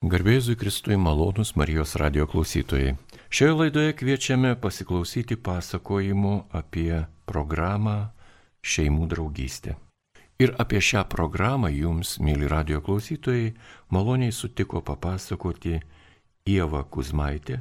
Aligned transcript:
Garbėzui 0.00 0.54
Kristui 0.56 0.96
malonus 0.96 1.50
Marijos 1.60 1.90
radio 2.00 2.24
klausytojai. 2.24 2.94
Šioje 3.28 3.52
laidoje 3.52 3.92
kviečiame 3.92 4.54
pasiklausyti 4.56 5.36
pasakojimų 5.36 6.30
apie 6.56 7.02
programą 7.28 8.08
Šeimų 8.64 9.08
draugystė. 9.10 9.74
Ir 10.40 10.54
apie 10.56 10.80
šią 10.80 11.02
programą 11.04 11.68
jums, 11.68 12.14
mėly 12.16 12.48
radio 12.48 12.80
klausytojai, 12.80 13.50
maloniai 13.92 14.32
sutiko 14.32 14.80
papasakoti 14.80 15.82
Ieva 16.48 16.80
Kuzmaitė, 16.88 17.58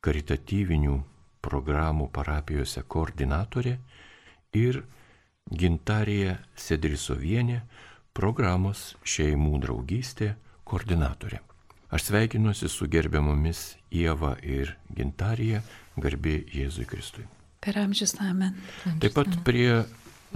karitatyvinių 0.00 0.96
programų 1.44 2.08
parapijose 2.16 2.80
koordinatorė 2.88 3.74
ir 4.56 4.80
Gintarija 5.52 6.38
Sedrisovienė, 6.56 7.60
programos 8.16 8.94
Šeimų 9.04 9.60
draugystė 9.68 10.32
koordinatorė. 10.64 11.44
Aš 11.90 12.10
sveikinuosi 12.10 12.68
su 12.68 12.88
gerbiamomis 12.88 13.76
Ieva 13.90 14.34
ir 14.44 14.74
Gintarija, 14.92 15.62
garbė 15.96 16.42
Jėzui 16.52 16.84
Kristui. 16.88 17.24
Per 17.64 17.78
amžius 17.80 18.14
amen. 18.20 18.58
Taip 19.00 19.16
pat 19.16 19.40
prie 19.44 19.84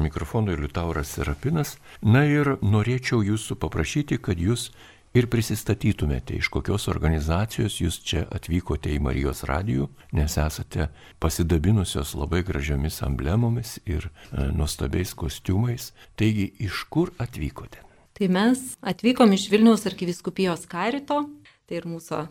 mikrofono 0.01 0.53
ir 0.53 0.63
Liutauras 0.65 1.13
Serapinas. 1.13 1.77
Na 2.03 2.25
ir 2.25 2.57
norėčiau 2.63 3.21
jūsų 3.27 3.59
paprašyti, 3.61 4.19
kad 4.19 4.41
jūs 4.41 4.71
ir 5.13 5.29
prisistatytumėte, 5.29 6.39
iš 6.41 6.49
kokios 6.53 6.89
organizacijos 6.89 7.79
jūs 7.83 8.01
čia 8.01 8.25
atvykote 8.33 8.93
į 8.95 9.03
Marijos 9.05 9.45
radijų, 9.49 9.91
nes 10.17 10.39
esate 10.41 10.89
pasidabinusios 11.21 12.15
labai 12.17 12.43
gražiomis 12.49 13.03
emblemomis 13.05 13.77
ir 13.85 14.09
e, 14.09 14.49
nuostabiais 14.57 15.13
kostiumais. 15.15 15.93
Taigi, 16.17 16.49
iš 16.65 16.87
kur 16.89 17.13
atvykote? 17.21 17.85
Tai 18.17 18.29
mes 18.33 18.65
atvykom 18.81 19.33
iš 19.37 19.49
Vilniaus 19.53 19.87
arkiviskupijos 19.89 20.67
karito, 20.71 21.27
tai 21.73 21.81
ir 21.81 21.89
mūsų 21.89 22.27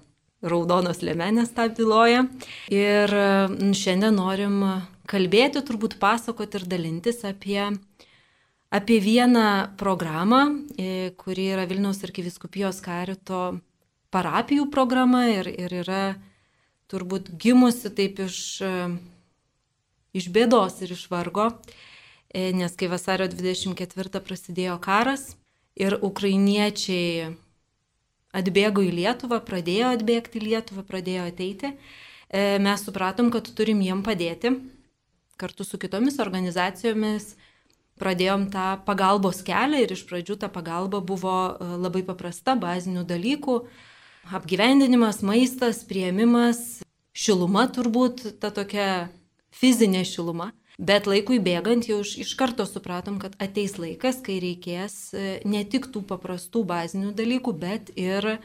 raudonos 0.45 1.02
lėmenės 1.02 1.55
tą 1.58 1.68
byloja. 1.73 2.27
Ir 2.70 3.09
šiandien 3.78 4.14
norim 4.14 4.61
kalbėti, 5.09 5.64
turbūt 5.66 5.97
pasakoti 6.02 6.59
ir 6.59 6.67
dalintis 6.70 7.23
apie, 7.25 7.72
apie 8.69 9.00
vieną 9.02 9.73
programą, 9.81 10.44
kuri 11.17 11.50
yra 11.56 11.66
Vilniaus 11.69 12.03
arkiviskupijos 12.06 12.81
karito 12.86 13.59
parapijų 14.14 14.69
programa 14.69 15.25
ir, 15.31 15.50
ir 15.50 15.73
yra 15.81 16.03
turbūt 16.92 17.31
gimusi 17.42 17.89
taip 17.95 18.19
iš, 18.22 18.62
iš 20.14 20.28
bėdos 20.30 20.81
ir 20.84 20.94
iš 20.94 21.08
vargo, 21.09 21.50
nes 22.34 22.75
kai 22.78 22.89
vasario 22.92 23.30
24 23.31 24.22
prasidėjo 24.23 24.78
karas 24.84 25.31
ir 25.80 25.95
ukrainiečiai 26.03 27.31
atbėgo 28.36 28.84
į 28.86 28.92
Lietuvą, 29.02 29.42
pradėjo 29.46 29.92
atbėgti 29.96 30.40
į 30.40 30.46
Lietuvą, 30.48 30.84
pradėjo 30.88 31.28
ateiti, 31.30 31.74
e, 32.30 32.58
mes 32.64 32.84
supratom, 32.86 33.32
kad 33.34 33.48
turim 33.56 33.82
jiem 33.84 34.04
padėti. 34.04 34.56
Kartu 35.42 35.66
su 35.66 35.80
kitomis 35.82 36.20
organizacijomis 36.22 37.34
pradėjom 38.02 38.48
tą 38.54 38.68
pagalbos 38.86 39.42
kelią 39.46 39.82
ir 39.84 39.94
iš 39.94 40.06
pradžių 40.09 40.38
ta 40.42 40.50
pagalba 40.54 41.02
buvo 41.02 41.36
e, 41.54 41.72
labai 41.82 42.04
paprasta, 42.08 42.56
bazinių 42.56 43.06
dalykų- 43.09 43.58
apgyvendinimas, 44.38 45.22
maistas, 45.26 45.84
prieimimas, 45.84 46.82
šiluma 47.14 47.68
turbūt, 47.68 48.40
ta 48.40 48.52
tokia 48.54 49.09
fizinė 49.52 50.06
šiluma. 50.08 50.52
Bet 50.82 51.06
laikui 51.06 51.38
bėgant 51.44 51.86
jau 51.86 52.00
iš, 52.02 52.16
iš 52.24 52.34
karto 52.40 52.66
supratom, 52.66 53.20
kad 53.22 53.36
ateis 53.44 53.76
laikas, 53.78 54.18
kai 54.26 54.40
reikės 54.42 54.96
e, 55.14 55.36
ne 55.46 55.62
tik 55.70 55.92
tų 55.94 56.02
paprastų 56.10 56.64
bazinių 56.72 57.12
dalykų, 57.18 57.54
bet 57.62 57.92
ir 57.94 58.40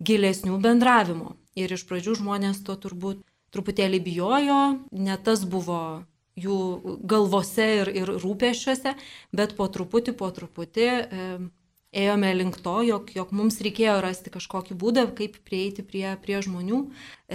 gilesnių 0.00 0.56
bendravimo. 0.64 1.34
Ir 1.60 1.76
iš 1.76 1.84
pradžių 1.90 2.16
žmonės 2.22 2.62
to 2.64 2.78
turbūt 2.80 3.20
truputėlį 3.54 4.00
bijojo, 4.06 4.62
ne 4.96 5.18
tas 5.26 5.44
buvo 5.44 6.06
jų 6.40 6.56
galvose 7.06 7.66
ir, 7.82 7.92
ir 7.92 8.14
rūpešiuose, 8.22 8.96
bet 9.36 9.54
po 9.58 9.68
truputį, 9.68 10.16
po 10.18 10.32
truputį 10.34 10.88
e, 10.88 11.28
ėjome 11.94 12.32
link 12.34 12.58
to, 12.64 12.74
jog, 12.86 13.10
jog 13.14 13.30
mums 13.36 13.60
reikėjo 13.62 13.98
rasti 14.02 14.32
kažkokį 14.34 14.76
būdą, 14.80 15.06
kaip 15.18 15.38
prieiti 15.46 15.84
prie, 15.86 16.06
prie 16.22 16.40
žmonių, 16.44 16.80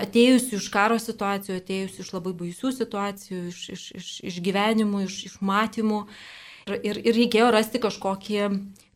atėjusių 0.04 0.60
iš 0.60 0.68
karo 0.74 1.00
situacijų, 1.02 1.60
atėjusių 1.62 2.04
iš 2.04 2.12
labai 2.16 2.36
baisių 2.42 2.74
situacijų, 2.76 3.40
iš, 3.54 3.62
iš, 3.76 3.86
iš, 4.00 4.10
iš 4.32 4.40
gyvenimų, 4.46 5.06
iš, 5.08 5.18
iš 5.32 5.38
matymų. 5.46 6.04
Ir, 6.68 6.76
ir, 6.92 7.00
ir 7.08 7.18
reikėjo 7.18 7.48
rasti 7.56 7.82
kažkokį, 7.82 8.42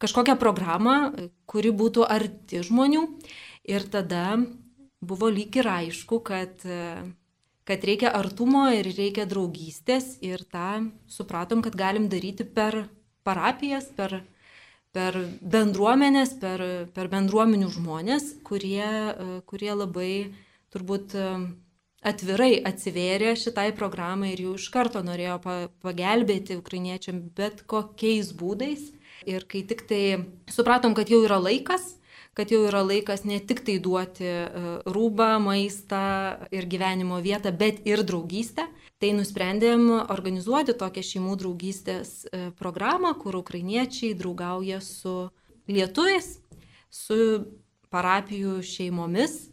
kažkokią 0.03 0.35
programą, 0.41 0.97
kuri 1.49 1.71
būtų 1.73 2.05
arti 2.05 2.61
žmonių. 2.65 3.07
Ir 3.63 3.87
tada 3.89 4.37
buvo 5.03 5.29
lyg 5.31 5.55
ir 5.57 5.69
aišku, 5.71 6.19
kad, 6.27 6.59
kad 7.63 7.87
reikia 7.87 8.11
artumo 8.13 8.67
ir 8.75 8.91
reikia 8.93 9.25
draugystės. 9.29 10.17
Ir 10.21 10.43
tą 10.51 10.83
supratom, 11.07 11.63
kad 11.65 11.79
galim 11.79 12.11
daryti 12.11 12.45
per 12.45 12.83
parapijas, 13.23 13.87
per 13.95 14.21
per 14.93 15.17
bendruomenės, 15.41 16.35
per, 16.41 16.61
per 16.93 17.09
bendruomenių 17.09 17.69
žmonės, 17.73 18.29
kurie, 18.45 18.85
e, 18.85 19.39
kurie 19.49 19.71
labai 19.73 20.13
turbūt 20.73 21.15
e, 21.17 21.29
atvirai 22.05 22.51
atsivėrė 22.69 23.33
šitai 23.39 23.71
programai 23.77 24.33
ir 24.33 24.45
jau 24.45 24.53
iš 24.59 24.67
karto 24.73 25.01
norėjo 25.05 25.39
pagelbėti 25.83 26.59
ukrainiečiam 26.59 27.23
bet 27.35 27.65
kokiais 27.69 28.33
būdais. 28.37 28.91
Ir 29.29 29.45
kai 29.47 29.63
tik 29.63 29.85
tai 29.87 30.03
supratom, 30.51 30.93
kad 30.97 31.09
jau 31.09 31.21
yra 31.23 31.39
laikas, 31.39 31.95
kad 32.33 32.51
jau 32.51 32.63
yra 32.67 32.81
laikas 32.85 33.25
ne 33.29 33.37
tik 33.39 33.61
tai 33.65 33.77
duoti 33.83 34.25
e, 34.25 34.45
rūbą, 34.89 35.37
maistą 35.43 36.03
ir 36.53 36.65
gyvenimo 36.69 37.19
vietą, 37.21 37.53
bet 37.53 37.83
ir 37.89 38.03
draugystę. 38.07 38.67
Tai 39.01 39.11
nusprendėm 39.17 39.89
organizuoti 40.13 40.75
tokią 40.79 41.03
šeimų 41.05 41.37
draugystės 41.41 42.11
e, 42.25 42.45
programą, 42.57 43.13
kur 43.19 43.37
ukrainiečiai 43.41 44.13
draugauja 44.17 44.79
su 44.81 45.27
lietuviais, 45.69 46.37
su 46.89 47.17
parapijų 47.93 48.61
šeimomis. 48.65 49.49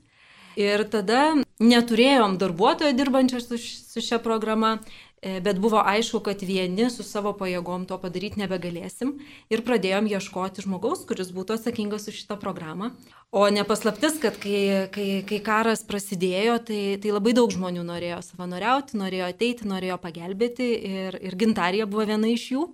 Ir 0.58 0.82
tada 0.90 1.36
neturėjom 1.62 2.36
darbuotojo 2.40 2.92
dirbančio 2.96 3.38
su, 3.42 3.58
su 3.60 4.02
šia 4.02 4.18
programa, 4.22 4.78
bet 5.20 5.58
buvo 5.60 5.82
aišku, 5.84 6.22
kad 6.24 6.40
vieni 6.40 6.88
su 6.90 7.04
savo 7.04 7.34
pajėgom 7.36 7.84
to 7.88 7.98
padaryti 8.00 8.40
nebegalėsim 8.40 9.18
ir 9.52 9.62
pradėjom 9.66 10.08
ieškoti 10.08 10.64
žmogaus, 10.64 11.04
kuris 11.08 11.32
būtų 11.36 11.58
atsakingas 11.58 12.08
už 12.08 12.22
šitą 12.22 12.38
programą. 12.40 12.94
O 13.30 13.44
nepaslaptis, 13.52 14.16
kad 14.18 14.34
kai, 14.42 14.88
kai, 14.90 15.20
kai 15.28 15.38
karas 15.44 15.84
prasidėjo, 15.86 16.56
tai, 16.66 16.80
tai 17.02 17.12
labai 17.14 17.30
daug 17.36 17.52
žmonių 17.52 17.84
norėjo 17.86 18.18
savanoriauti, 18.26 18.98
norėjo 18.98 19.28
ateiti, 19.30 19.68
norėjo 19.70 20.00
pagelbėti 20.02 20.66
ir, 20.88 21.20
ir 21.22 21.36
gintarija 21.38 21.86
buvo 21.86 22.08
viena 22.10 22.32
iš 22.32 22.48
jų 22.56 22.64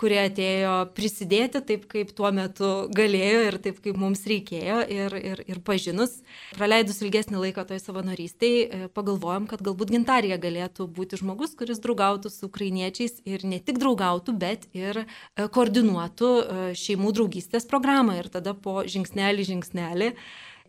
kurie 0.00 0.18
atėjo 0.24 0.72
prisidėti 0.96 1.60
taip, 1.68 1.86
kaip 1.90 2.10
tuo 2.16 2.30
metu 2.34 2.70
galėjo 2.94 3.42
ir 3.46 3.56
taip, 3.62 3.78
kaip 3.84 3.98
mums 4.00 4.24
reikėjo. 4.28 4.80
Ir, 4.90 5.16
ir, 5.18 5.42
ir 5.46 5.60
pažinus, 5.64 6.16
praleidus 6.58 7.00
ilgesnį 7.04 7.40
laiką 7.46 7.64
toj 7.68 7.80
savanorystėje, 7.82 8.62
e, 8.64 8.88
pagalvojom, 8.94 9.46
kad 9.50 9.62
galbūt 9.64 9.92
gintarija 9.94 10.38
galėtų 10.42 10.88
būti 10.96 11.20
žmogus, 11.20 11.54
kuris 11.58 11.82
draugautų 11.84 12.32
su 12.32 12.48
ukrainiečiais 12.50 13.20
ir 13.28 13.46
ne 13.46 13.60
tik 13.62 13.78
draugautų, 13.82 14.34
bet 14.38 14.66
ir 14.74 15.04
e, 15.04 15.06
koordinuotų 15.46 16.30
e, 16.30 16.64
šeimų 16.78 17.14
draugystės 17.14 17.68
programą. 17.70 18.18
Ir 18.18 18.30
tada 18.34 18.56
po 18.58 18.82
žingsnelį 18.82 19.46
žingsnelį 19.52 20.14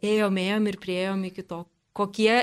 ėjom, 0.06 0.38
ėjom 0.44 0.70
ir 0.70 0.78
prieėjom 0.84 1.26
iki 1.32 1.46
to, 1.50 1.64
kokie 1.96 2.34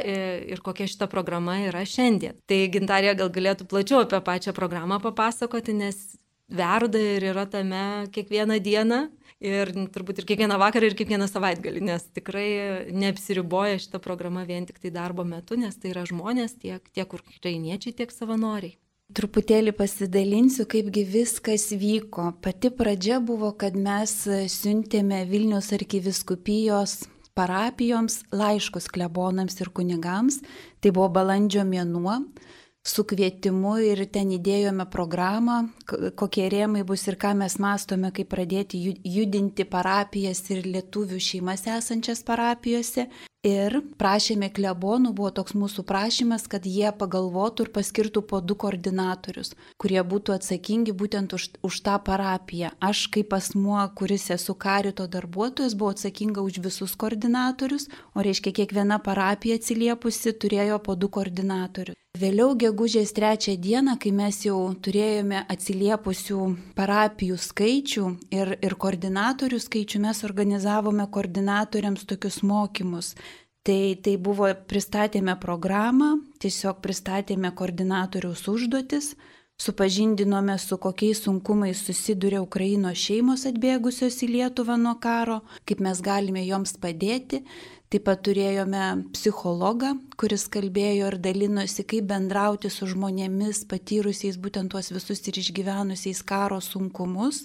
ir 0.48 0.62
kokia 0.64 0.86
šita 0.88 1.06
programa 1.12 1.58
yra 1.60 1.84
šiandien. 1.86 2.38
Tai 2.48 2.58
gintarė 2.72 3.12
gal 3.20 3.28
galėtų 3.30 3.68
plačiau 3.68 4.00
apie 4.00 4.22
pačią 4.24 4.54
programą 4.56 4.96
papasakoti, 5.04 5.74
nes 5.76 6.00
verda 6.54 7.00
ir 7.00 7.26
yra 7.32 7.46
tame 7.50 8.06
kiekvieną 8.14 8.58
dieną 8.62 9.00
ir 9.42 9.72
turbūt 9.94 10.22
ir 10.22 10.28
kiekvieną 10.28 10.58
vakarą 10.62 10.90
ir 10.90 10.96
kiekvieną 10.98 11.26
savaitgalį, 11.30 11.82
nes 11.88 12.04
tikrai 12.14 12.46
neapsiriboja 12.94 13.80
šita 13.82 14.00
programa 14.02 14.46
vien 14.48 14.68
tik 14.68 14.78
tai 14.82 14.92
darbo 14.94 15.26
metu, 15.26 15.58
nes 15.58 15.74
tai 15.76 15.90
yra 15.94 16.06
žmonės 16.08 16.56
tiek, 16.62 16.84
tiek 16.94 17.18
ukrainiečiai, 17.18 17.96
tiek 17.98 18.14
savanoriai. 18.14 18.76
Truputėlį 19.12 19.74
pasidalinsiu, 19.76 20.64
kaipgi 20.70 21.02
viskas 21.04 21.66
vyko. 21.76 22.30
Pati 22.40 22.70
pradžia 22.72 23.18
buvo, 23.20 23.50
kad 23.52 23.74
mes 23.76 24.14
siuntėme 24.54 25.18
Vilnius 25.28 25.68
arkiviskupijos 25.76 27.02
parapijoms 27.36 28.22
laiškus 28.32 28.88
klebonams 28.92 29.58
ir 29.60 29.68
kunigams. 29.74 30.40
Tai 30.80 30.94
buvo 30.96 31.10
balandžio 31.18 31.66
mėnuo 31.68 32.22
su 32.82 33.04
kvietimu 33.06 33.76
ir 33.86 34.04
ten 34.10 34.32
įdėjome 34.34 34.88
programą, 34.90 35.58
kokie 36.18 36.48
rėmai 36.50 36.82
bus 36.86 37.06
ir 37.06 37.18
ką 37.20 37.34
mes 37.38 37.58
mastome, 37.62 38.10
kaip 38.14 38.30
pradėti 38.32 38.80
judinti 39.04 39.66
parapijas 39.68 40.42
ir 40.50 40.66
lietuvių 40.66 41.20
šeimas 41.22 41.66
esančias 41.78 42.24
parapijose. 42.26 43.06
Ir 43.42 43.74
prašėme 43.98 44.46
klebonų, 44.54 45.10
buvo 45.18 45.32
toks 45.34 45.56
mūsų 45.58 45.82
prašymas, 45.82 46.44
kad 46.46 46.62
jie 46.62 46.92
pagalvotų 46.94 47.64
ir 47.64 47.70
paskirtų 47.74 48.20
po 48.30 48.38
du 48.38 48.54
koordinatorius, 48.54 49.56
kurie 49.82 49.98
būtų 50.12 50.36
atsakingi 50.36 50.94
būtent 50.94 51.34
už, 51.34 51.48
už 51.66 51.78
tą 51.82 51.96
parapiją. 52.06 52.70
Aš 52.78 53.08
kaip 53.16 53.34
asmuo, 53.34 53.80
kuris 53.98 54.28
esu 54.30 54.54
karito 54.54 55.08
darbuotojas, 55.10 55.74
buvau 55.74 55.90
atsakinga 55.96 56.44
už 56.46 56.60
visus 56.68 56.94
koordinatorius, 56.94 57.88
o 58.14 58.22
reiškia 58.22 58.54
kiekviena 58.60 59.00
parapija 59.02 59.58
atsiliepusi 59.58 60.36
turėjo 60.38 60.78
po 60.86 60.94
du 60.94 61.10
koordinatorius. 61.10 61.98
Vėliau 62.12 62.52
gegužės 62.60 63.14
trečią 63.16 63.54
dieną, 63.56 63.94
kai 63.96 64.10
mes 64.12 64.42
jau 64.44 64.58
turėjome 64.84 65.38
atsiliepusių 65.54 66.40
parapijų 66.76 67.38
skaičių 67.40 68.02
ir, 68.36 68.50
ir 68.60 68.74
koordinatorių 68.84 69.60
skaičių, 69.64 70.00
mes 70.04 70.20
organizavome 70.28 71.06
koordinatoriams 71.08 72.04
tokius 72.10 72.42
mokymus. 72.44 73.14
Tai, 73.62 73.94
tai 74.02 74.16
buvo, 74.18 74.48
pristatėme 74.66 75.36
programą, 75.38 76.16
tiesiog 76.42 76.80
pristatėme 76.82 77.52
koordinatoriaus 77.54 78.48
užduotis, 78.50 79.12
supažindinome 79.62 80.56
su 80.58 80.78
kokiais 80.82 81.20
sunkumais 81.22 81.84
susiduria 81.86 82.40
Ukrainos 82.42 82.98
šeimos 82.98 83.46
atbėgusios 83.46 84.18
į 84.26 84.32
Lietuvą 84.32 84.74
nuo 84.82 84.96
karo, 84.98 85.44
kaip 85.62 85.78
mes 85.86 86.02
galime 86.02 86.42
joms 86.42 86.74
padėti. 86.82 87.44
Taip 87.92 88.06
pat 88.08 88.22
turėjome 88.26 88.84
psichologą, 89.12 89.92
kuris 90.18 90.48
kalbėjo 90.50 91.12
ir 91.12 91.18
dalinosi, 91.22 91.84
kaip 91.86 92.06
bendrauti 92.10 92.70
su 92.72 92.88
žmonėmis 92.88 93.66
patyrusiais 93.70 94.38
būtent 94.42 94.72
tuos 94.72 94.90
visus 94.90 95.22
ir 95.28 95.38
išgyvenusiais 95.38 96.24
karo 96.26 96.58
sunkumus. 96.64 97.44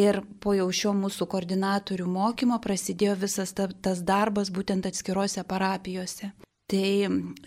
Ir 0.00 0.20
po 0.40 0.54
jau 0.56 0.68
šio 0.72 0.92
mūsų 0.96 1.26
koordinatorių 1.32 2.06
mokymo 2.08 2.60
prasidėjo 2.62 3.16
visas 3.24 3.52
ta, 3.56 3.66
tas 3.68 4.04
darbas 4.06 4.52
būtent 4.54 4.86
atskirose 4.88 5.44
parapijose. 5.44 6.30
Tai, 6.70 6.90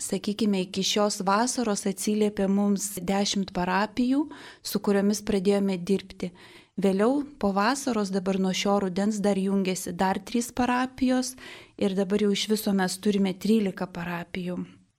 sakykime, 0.04 0.66
iki 0.66 0.82
šios 0.84 1.22
vasaros 1.24 1.86
atsiliepė 1.88 2.44
mums 2.52 2.90
dešimt 3.00 3.54
parapijų, 3.56 4.26
su 4.60 4.80
kuriomis 4.84 5.22
pradėjome 5.24 5.78
dirbti. 5.80 6.28
Vėliau 6.76 7.22
po 7.38 7.52
vasaros 7.56 8.10
dabar 8.12 8.36
nuo 8.42 8.52
šio 8.52 8.80
rudens 8.82 9.20
dar 9.24 9.38
jungiasi 9.38 9.94
dar 9.96 10.18
trys 10.18 10.50
parapijos 10.52 11.36
ir 11.78 11.94
dabar 11.94 12.26
jau 12.26 12.32
iš 12.34 12.48
viso 12.50 12.74
mes 12.74 12.98
turime 12.98 13.32
13 13.32 13.88
parapijų. 13.94 14.58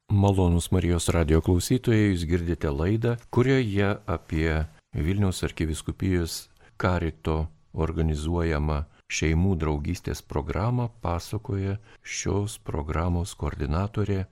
Malonus 0.10 0.72
Marijos 0.72 1.10
radio 1.14 1.42
klausytojai, 1.44 2.14
jūs 2.14 2.26
girdite 2.30 2.72
laidą, 2.72 3.18
kurioje 3.30 3.92
apie 4.08 4.64
Vilniaus 4.96 5.44
arkiviskupijos 5.44 6.46
karito 6.78 7.46
organizuojamą 7.74 8.84
šeimų 9.12 9.56
draugystės 9.62 10.22
programą 10.26 10.90
pasakoja 11.02 11.78
šios 12.02 12.58
programos 12.70 13.36
koordinatorė 13.40 14.26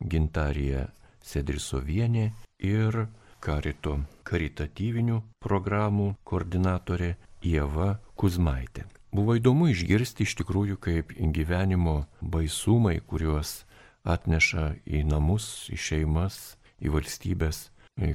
Gintarija 0.00 0.86
Sedrisovienė 1.20 2.30
ir 2.64 3.06
karito 3.40 3.98
karitatyvinių 4.28 5.20
programų 5.42 6.14
koordinatorė 6.24 7.14
Ieva 7.42 7.96
Kuzmaitė. 8.20 8.84
Buvo 9.10 9.34
įdomu 9.34 9.70
išgirsti 9.72 10.22
iš 10.22 10.36
tikrųjų, 10.38 10.76
kaip 10.78 11.12
gyvenimo 11.34 12.04
baisumai, 12.20 13.00
kuriuos 13.00 13.64
atneša 14.06 14.76
į 14.86 15.02
namus, 15.08 15.66
į 15.72 15.78
šeimas, 15.80 16.38
į 16.78 16.94
valstybės 16.94 17.68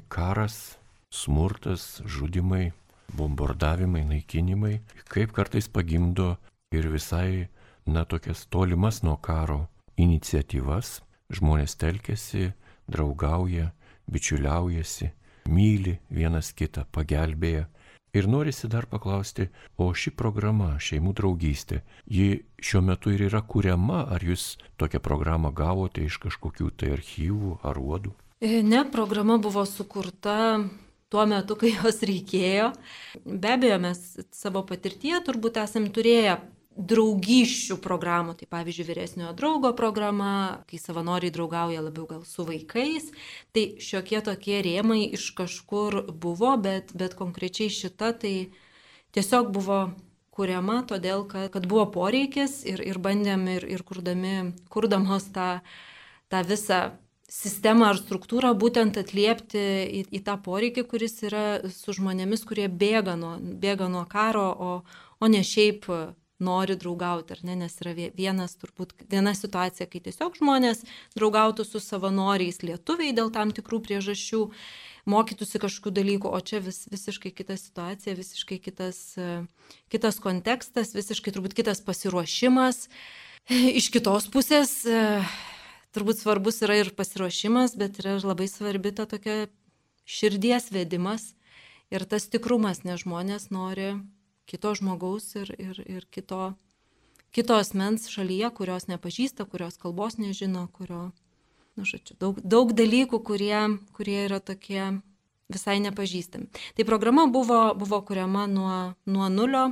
karas, 0.09 0.77
smurtas, 1.11 2.01
žudimai, 2.05 2.71
bombardavimai, 3.13 4.03
naikinimai, 4.09 4.79
kaip 5.11 5.33
kartais 5.35 5.67
pagimdo 5.69 6.35
ir 6.73 6.89
visai, 6.89 7.47
na, 7.85 8.05
tokias 8.05 8.45
tolimas 8.49 9.03
nuo 9.03 9.17
karo 9.21 9.67
iniciatyvas, 10.01 10.99
žmonės 11.33 11.77
telkėsi, 11.81 12.51
draugauja, 12.91 13.71
bičiuliaujasi, 14.11 15.11
myli 15.49 15.99
vienas 16.09 16.51
kitą, 16.53 16.85
pagelbėja. 16.91 17.67
Ir 18.15 18.29
norisi 18.31 18.69
dar 18.71 18.85
paklausti, 18.87 19.49
o 19.75 19.89
ši 19.91 20.13
programa, 20.15 20.77
šeimų 20.79 21.11
draugystė, 21.17 21.81
ji 22.07 22.45
šiuo 22.63 22.81
metu 22.87 23.11
ir 23.11 23.25
yra 23.27 23.41
kuriama, 23.43 24.05
ar 24.07 24.23
jūs 24.23 24.53
tokią 24.79 25.01
programą 25.03 25.51
gavote 25.51 26.05
iš 26.05 26.21
kažkokių 26.23 26.69
tai 26.79 26.93
archyvų 26.95 27.57
ar 27.67 27.79
uodų? 27.81 28.13
Ne, 28.63 28.85
programa 28.91 29.35
buvo 29.41 29.65
sukurta 29.67 30.63
tuo 31.15 31.23
metu, 31.29 31.55
kai 31.55 31.71
jos 31.77 32.01
reikėjo. 32.03 32.73
Be 33.23 33.55
abejo, 33.55 33.79
mes 33.87 34.03
savo 34.35 34.65
patirtyje 34.67 35.21
turbūt 35.23 35.61
esam 35.63 35.87
turėję 35.95 36.35
draugyščių 36.75 37.77
programų, 37.79 38.33
tai 38.35 38.49
pavyzdžiui, 38.51 38.85
vyresniojo 38.89 39.31
draugo 39.37 39.71
programa, 39.77 40.31
kai 40.67 40.79
savanoriai 40.81 41.31
draugauja 41.31 41.83
labiau 41.85 42.03
gal 42.09 42.25
su 42.27 42.43
vaikais, 42.43 43.07
tai 43.55 43.63
šiokie 43.79 44.19
tokie 44.25 44.59
rėmai 44.65 45.05
iš 45.15 45.29
kažkur 45.37 46.01
buvo, 46.11 46.51
bet, 46.59 46.91
bet 46.91 47.15
konkrečiai 47.15 47.71
šita 47.71 48.11
tai 48.19 48.33
tiesiog 49.15 49.55
buvo 49.55 49.79
kuriama, 50.35 50.81
todėl 50.83 51.23
kad, 51.31 51.47
kad 51.55 51.63
buvo 51.71 51.87
poreikis 51.95 52.59
ir, 52.67 52.83
ir 52.83 52.99
bandėm 52.99 53.47
ir, 53.55 53.69
ir 53.71 53.87
kurdami, 53.87 54.35
kurdamos 54.67 55.31
tą, 55.31 55.61
tą 56.27 56.43
visą 56.43 56.81
sistemą 57.35 57.91
ar 57.91 57.99
struktūrą 57.99 58.53
būtent 58.57 58.99
atliepti 59.01 59.61
į, 59.99 60.03
į 60.15 60.21
tą 60.25 60.37
poreikį, 60.45 60.85
kuris 60.91 61.17
yra 61.27 61.45
su 61.73 61.95
žmonėmis, 61.95 62.45
kurie 62.47 62.67
bėga 62.71 63.17
nuo, 63.19 63.35
bėga 63.39 63.89
nuo 63.91 64.05
karo, 64.09 64.47
o, 64.51 64.71
o 65.19 65.31
ne 65.31 65.43
šiaip 65.43 65.89
nori 66.39 66.75
draugauti, 66.75 67.35
ar 67.35 67.43
ne, 67.47 67.55
nes 67.63 67.77
yra 67.79 67.93
vienas, 67.95 68.57
turbūt, 68.59 68.91
viena 69.11 69.31
situacija, 69.35 69.87
kai 69.87 70.01
tiesiog 70.03 70.35
žmonės 70.39 70.83
draugautų 71.15 71.63
su 71.67 71.79
savanoriais 71.79 72.59
lietuviai 72.63 73.15
dėl 73.15 73.31
tam 73.35 73.53
tikrų 73.55 73.79
priežasčių, 73.85 74.41
mokytųsi 75.11 75.61
kažkokių 75.63 75.95
dalykų, 75.95 76.31
o 76.31 76.39
čia 76.43 76.59
vis, 76.65 76.83
visiškai 76.91 77.31
kita 77.35 77.55
situacija, 77.61 78.17
visiškai 78.19 78.59
kitas, 78.67 79.01
kitas 79.93 80.19
kontekstas, 80.23 80.95
visiškai 80.97 81.35
turbūt 81.35 81.55
kitas 81.55 81.83
pasiruošimas. 81.85 82.87
Iš 83.79 83.91
kitos 83.93 84.25
pusės 84.33 84.81
turbūt 85.95 86.19
svarbus 86.19 86.61
yra 86.65 86.81
ir 86.81 86.91
pasiruošimas, 86.97 87.77
bet 87.79 88.01
yra 88.03 88.17
ir 88.17 88.27
labai 88.27 88.49
svarbi 88.51 88.91
ta 88.95 89.07
tokia 89.09 89.47
širdies 90.05 90.69
vedimas 90.75 91.31
ir 91.93 92.05
tas 92.09 92.27
tikrumas, 92.29 92.83
nes 92.83 93.01
žmonės 93.01 93.49
nori 93.53 93.95
kito 94.49 94.73
žmogaus 94.77 95.33
ir, 95.39 95.51
ir, 95.57 95.81
ir 95.89 96.05
kito, 96.13 96.53
kito 97.33 97.57
asmens 97.57 98.09
šalyje, 98.13 98.51
kurios 98.57 98.87
nepažįsta, 98.91 99.47
kurios 99.49 99.79
kalbos 99.81 100.19
nežino, 100.21 100.67
kurio, 100.75 101.09
na, 101.75 101.85
žodžiu, 101.87 102.17
daug, 102.21 102.41
daug 102.43 102.73
dalykų, 102.77 103.21
kurie, 103.25 103.61
kurie 103.97 104.19
yra 104.27 104.39
tokie 104.39 104.99
visai 105.51 105.79
nepažįstami. 105.83 106.49
Tai 106.77 106.85
programa 106.87 107.27
buvo, 107.31 107.73
buvo 107.77 108.01
kuriama 108.05 108.45
nuo, 108.49 108.77
nuo 109.09 109.29
nulio, 109.33 109.67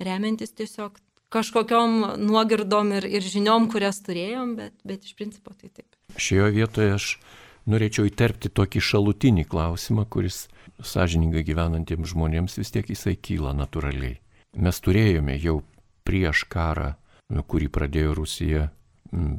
remiantis 0.00 0.56
tiesiog 0.56 0.98
kažkokiom 1.34 1.96
nuogirdom 2.22 2.92
ir, 2.98 3.08
ir 3.18 3.26
žiniom, 3.26 3.68
kurias 3.72 4.00
turėjom, 4.06 4.54
bet, 4.60 4.76
bet 4.86 5.06
iš 5.06 5.16
principo 5.18 5.54
tai 5.54 5.70
taip. 5.70 5.88
Šioje 6.14 6.52
vietoje 6.54 6.94
aš 6.94 7.08
norėčiau 7.70 8.06
įterpti 8.08 8.52
tokį 8.54 8.82
šalutinį 8.84 9.46
klausimą, 9.50 10.06
kuris 10.10 10.44
sąžiningai 10.84 11.44
gyvenantiems 11.46 12.12
žmonėms 12.12 12.58
vis 12.60 12.70
tiek 12.74 12.90
jisai 12.92 13.16
kyla 13.16 13.54
natūraliai. 13.56 14.20
Mes 14.54 14.78
turėjome 14.84 15.34
jau 15.42 15.62
prieš 16.06 16.44
karą, 16.52 16.94
kurį 17.50 17.70
pradėjo 17.74 18.14
Rusija 18.20 18.68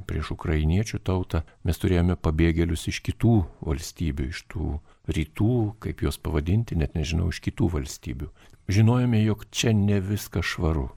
prieš 0.08 0.32
ukrainiečių 0.36 1.00
tautą, 1.04 1.44
mes 1.68 1.80
turėjome 1.80 2.16
pabėgėlius 2.16 2.88
iš 2.92 3.02
kitų 3.06 3.38
valstybių, 3.68 4.28
iš 4.32 4.44
tų 4.52 4.68
rytų, 5.16 5.56
kaip 5.84 6.04
juos 6.06 6.20
pavadinti, 6.20 6.78
net 6.80 6.96
nežinau, 6.96 7.30
iš 7.32 7.42
kitų 7.44 7.72
valstybių. 7.76 8.30
Žinojome, 8.72 9.20
jog 9.28 9.46
čia 9.52 9.76
ne 9.78 10.00
viskas 10.02 10.48
švaru 10.56 10.90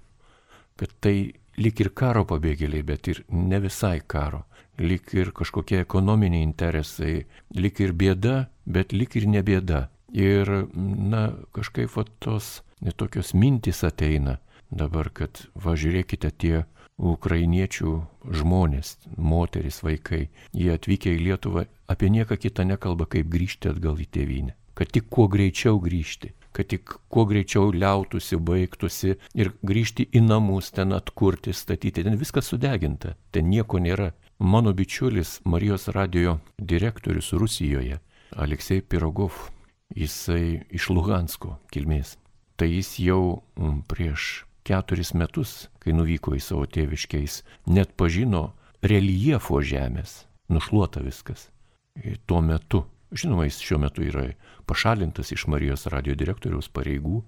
kad 0.78 0.94
tai 1.02 1.32
lik 1.58 1.80
ir 1.82 1.90
karo 1.94 2.24
pabėgėliai, 2.28 2.84
bet 2.86 3.10
ir 3.10 3.22
ne 3.34 3.58
visai 3.62 3.98
karo, 4.06 4.44
lik 4.78 5.12
ir 5.16 5.32
kažkokie 5.34 5.82
ekonominiai 5.82 6.46
interesai, 6.46 7.26
lik 7.54 7.80
ir 7.82 7.94
bėda, 7.98 8.48
bet 8.66 8.94
lik 8.94 9.18
ir 9.18 9.26
ne 9.26 9.42
bėda. 9.42 9.88
Ir, 10.14 10.48
na, 10.74 11.28
kažkaip 11.52 11.92
va 11.92 12.06
tos 12.22 12.62
netokios 12.80 13.34
mintys 13.34 13.82
ateina 13.84 14.38
dabar, 14.70 15.10
kad 15.12 15.42
važiuokite 15.58 16.30
tie 16.40 16.62
ukrainiečių 16.98 17.92
žmonės, 18.40 18.96
moteris, 19.16 19.82
vaikai, 19.84 20.28
jie 20.56 20.72
atvykę 20.74 21.12
į 21.14 21.20
Lietuvą 21.26 21.66
apie 21.90 22.10
nieką 22.10 22.38
kitą 22.40 22.66
nekalba, 22.66 23.06
kaip 23.06 23.28
grįžti 23.30 23.70
atgal 23.70 24.00
į 24.00 24.08
tėvynę. 24.16 24.56
Kad 24.78 24.94
tik 24.94 25.08
kuo 25.10 25.26
greičiau 25.30 25.78
grįžti 25.82 26.32
kad 26.58 26.66
tik 26.66 26.90
kuo 27.06 27.22
greičiau 27.30 27.68
liautųsi, 27.70 28.34
baigtųsi 28.42 29.12
ir 29.38 29.52
grįžti 29.62 30.08
į 30.10 30.24
namus, 30.24 30.72
ten 30.74 30.90
atkurti, 30.96 31.52
statyti. 31.54 32.02
Ten 32.02 32.18
viskas 32.18 32.50
sudeginta, 32.50 33.12
ten 33.30 33.46
nieko 33.46 33.78
nėra. 33.78 34.08
Mano 34.42 34.72
bičiulis 34.74 35.36
Marijos 35.46 35.86
radio 35.94 36.40
direktorius 36.58 37.30
Rusijoje, 37.38 38.00
Aleksej 38.34 38.82
Pirogov, 38.90 39.38
jisai 39.94 40.64
iš 40.74 40.90
Luhansko 40.90 41.60
kilmės. 41.70 42.16
Tai 42.58 42.66
jis 42.66 42.90
jau 43.06 43.22
mm, 43.54 43.84
prieš 43.86 44.26
keturis 44.66 45.14
metus, 45.14 45.68
kai 45.78 45.94
nuvyko 45.94 46.34
į 46.34 46.42
savo 46.42 46.66
tėviškiais, 46.66 47.44
net 47.70 47.94
pažino 47.94 48.48
reliefo 48.82 49.62
žemės, 49.62 50.24
nušluota 50.50 51.06
viskas. 51.06 51.52
Ir 52.02 52.18
tuo 52.26 52.42
metu, 52.42 52.82
žinoma, 53.12 53.46
jis 53.48 53.60
šiuo 53.64 53.80
metu 53.82 54.04
yra 54.04 54.28
pašalintas 54.68 55.32
iš 55.32 55.46
Marijos 55.48 55.86
radio 55.92 56.16
direktoriaus 56.18 56.68
pareigų, 56.68 57.22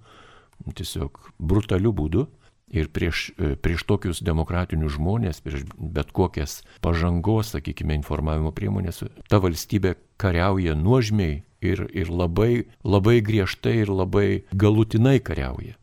tiesiog 0.76 1.32
brutaliu 1.38 1.94
būdu. 1.96 2.26
Ir 2.70 2.86
prieš, 2.94 3.32
e, 3.34 3.56
prieš 3.58 3.82
tokius 3.82 4.20
demokratinius 4.22 4.94
žmonės, 4.94 5.40
prieš 5.42 5.64
bet 5.74 6.12
kokias 6.14 6.60
pažangos, 6.80 7.50
sakykime, 7.56 7.96
informavimo 7.98 8.52
priemonės, 8.54 9.02
ta 9.26 9.40
valstybė 9.42 9.96
kariauja 10.22 10.76
nuožmiai 10.78 11.40
ir, 11.60 11.82
ir 11.90 12.12
labai, 12.14 12.68
labai 12.86 13.18
griežtai 13.26 13.80
ir 13.82 13.90
labai 13.90 14.44
galutinai 14.54 15.18
kariauja. 15.18 15.74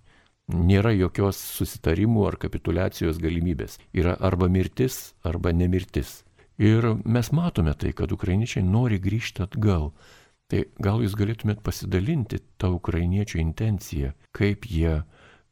Nėra 0.48 0.94
jokios 0.96 1.42
susitarimų 1.58 2.24
ar 2.30 2.38
kapitulacijos 2.40 3.20
galimybės. 3.20 3.82
Yra 3.92 4.16
arba 4.16 4.48
mirtis, 4.48 5.12
arba 5.28 5.52
nemirtis. 5.52 6.22
Ir 6.58 6.86
mes 7.06 7.30
matome 7.32 7.74
tai, 7.78 7.94
kad 7.94 8.12
ukrainiečiai 8.12 8.66
nori 8.66 8.98
grįžti 8.98 9.44
atgal. 9.46 9.92
Tai 10.48 10.64
gal 10.82 11.04
jūs 11.04 11.14
galėtumėt 11.20 11.60
pasidalinti 11.62 12.40
tą 12.58 12.72
ukrainiečių 12.78 13.42
intenciją, 13.44 14.14
kaip 14.32 14.66
jie, 14.72 15.02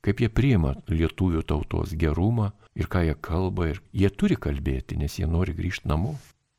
kaip 0.02 0.24
jie 0.24 0.30
priima 0.32 0.72
lietuvių 0.88 1.44
tautos 1.44 1.94
gerumą 2.00 2.54
ir 2.80 2.88
ką 2.88 3.04
jie 3.06 3.18
kalba 3.20 3.70
ir 3.74 3.82
jie 3.92 4.10
turi 4.10 4.40
kalbėti, 4.40 4.98
nes 4.98 5.20
jie 5.20 5.28
nori 5.28 5.54
grįžti 5.58 5.92
namo. 5.92 6.16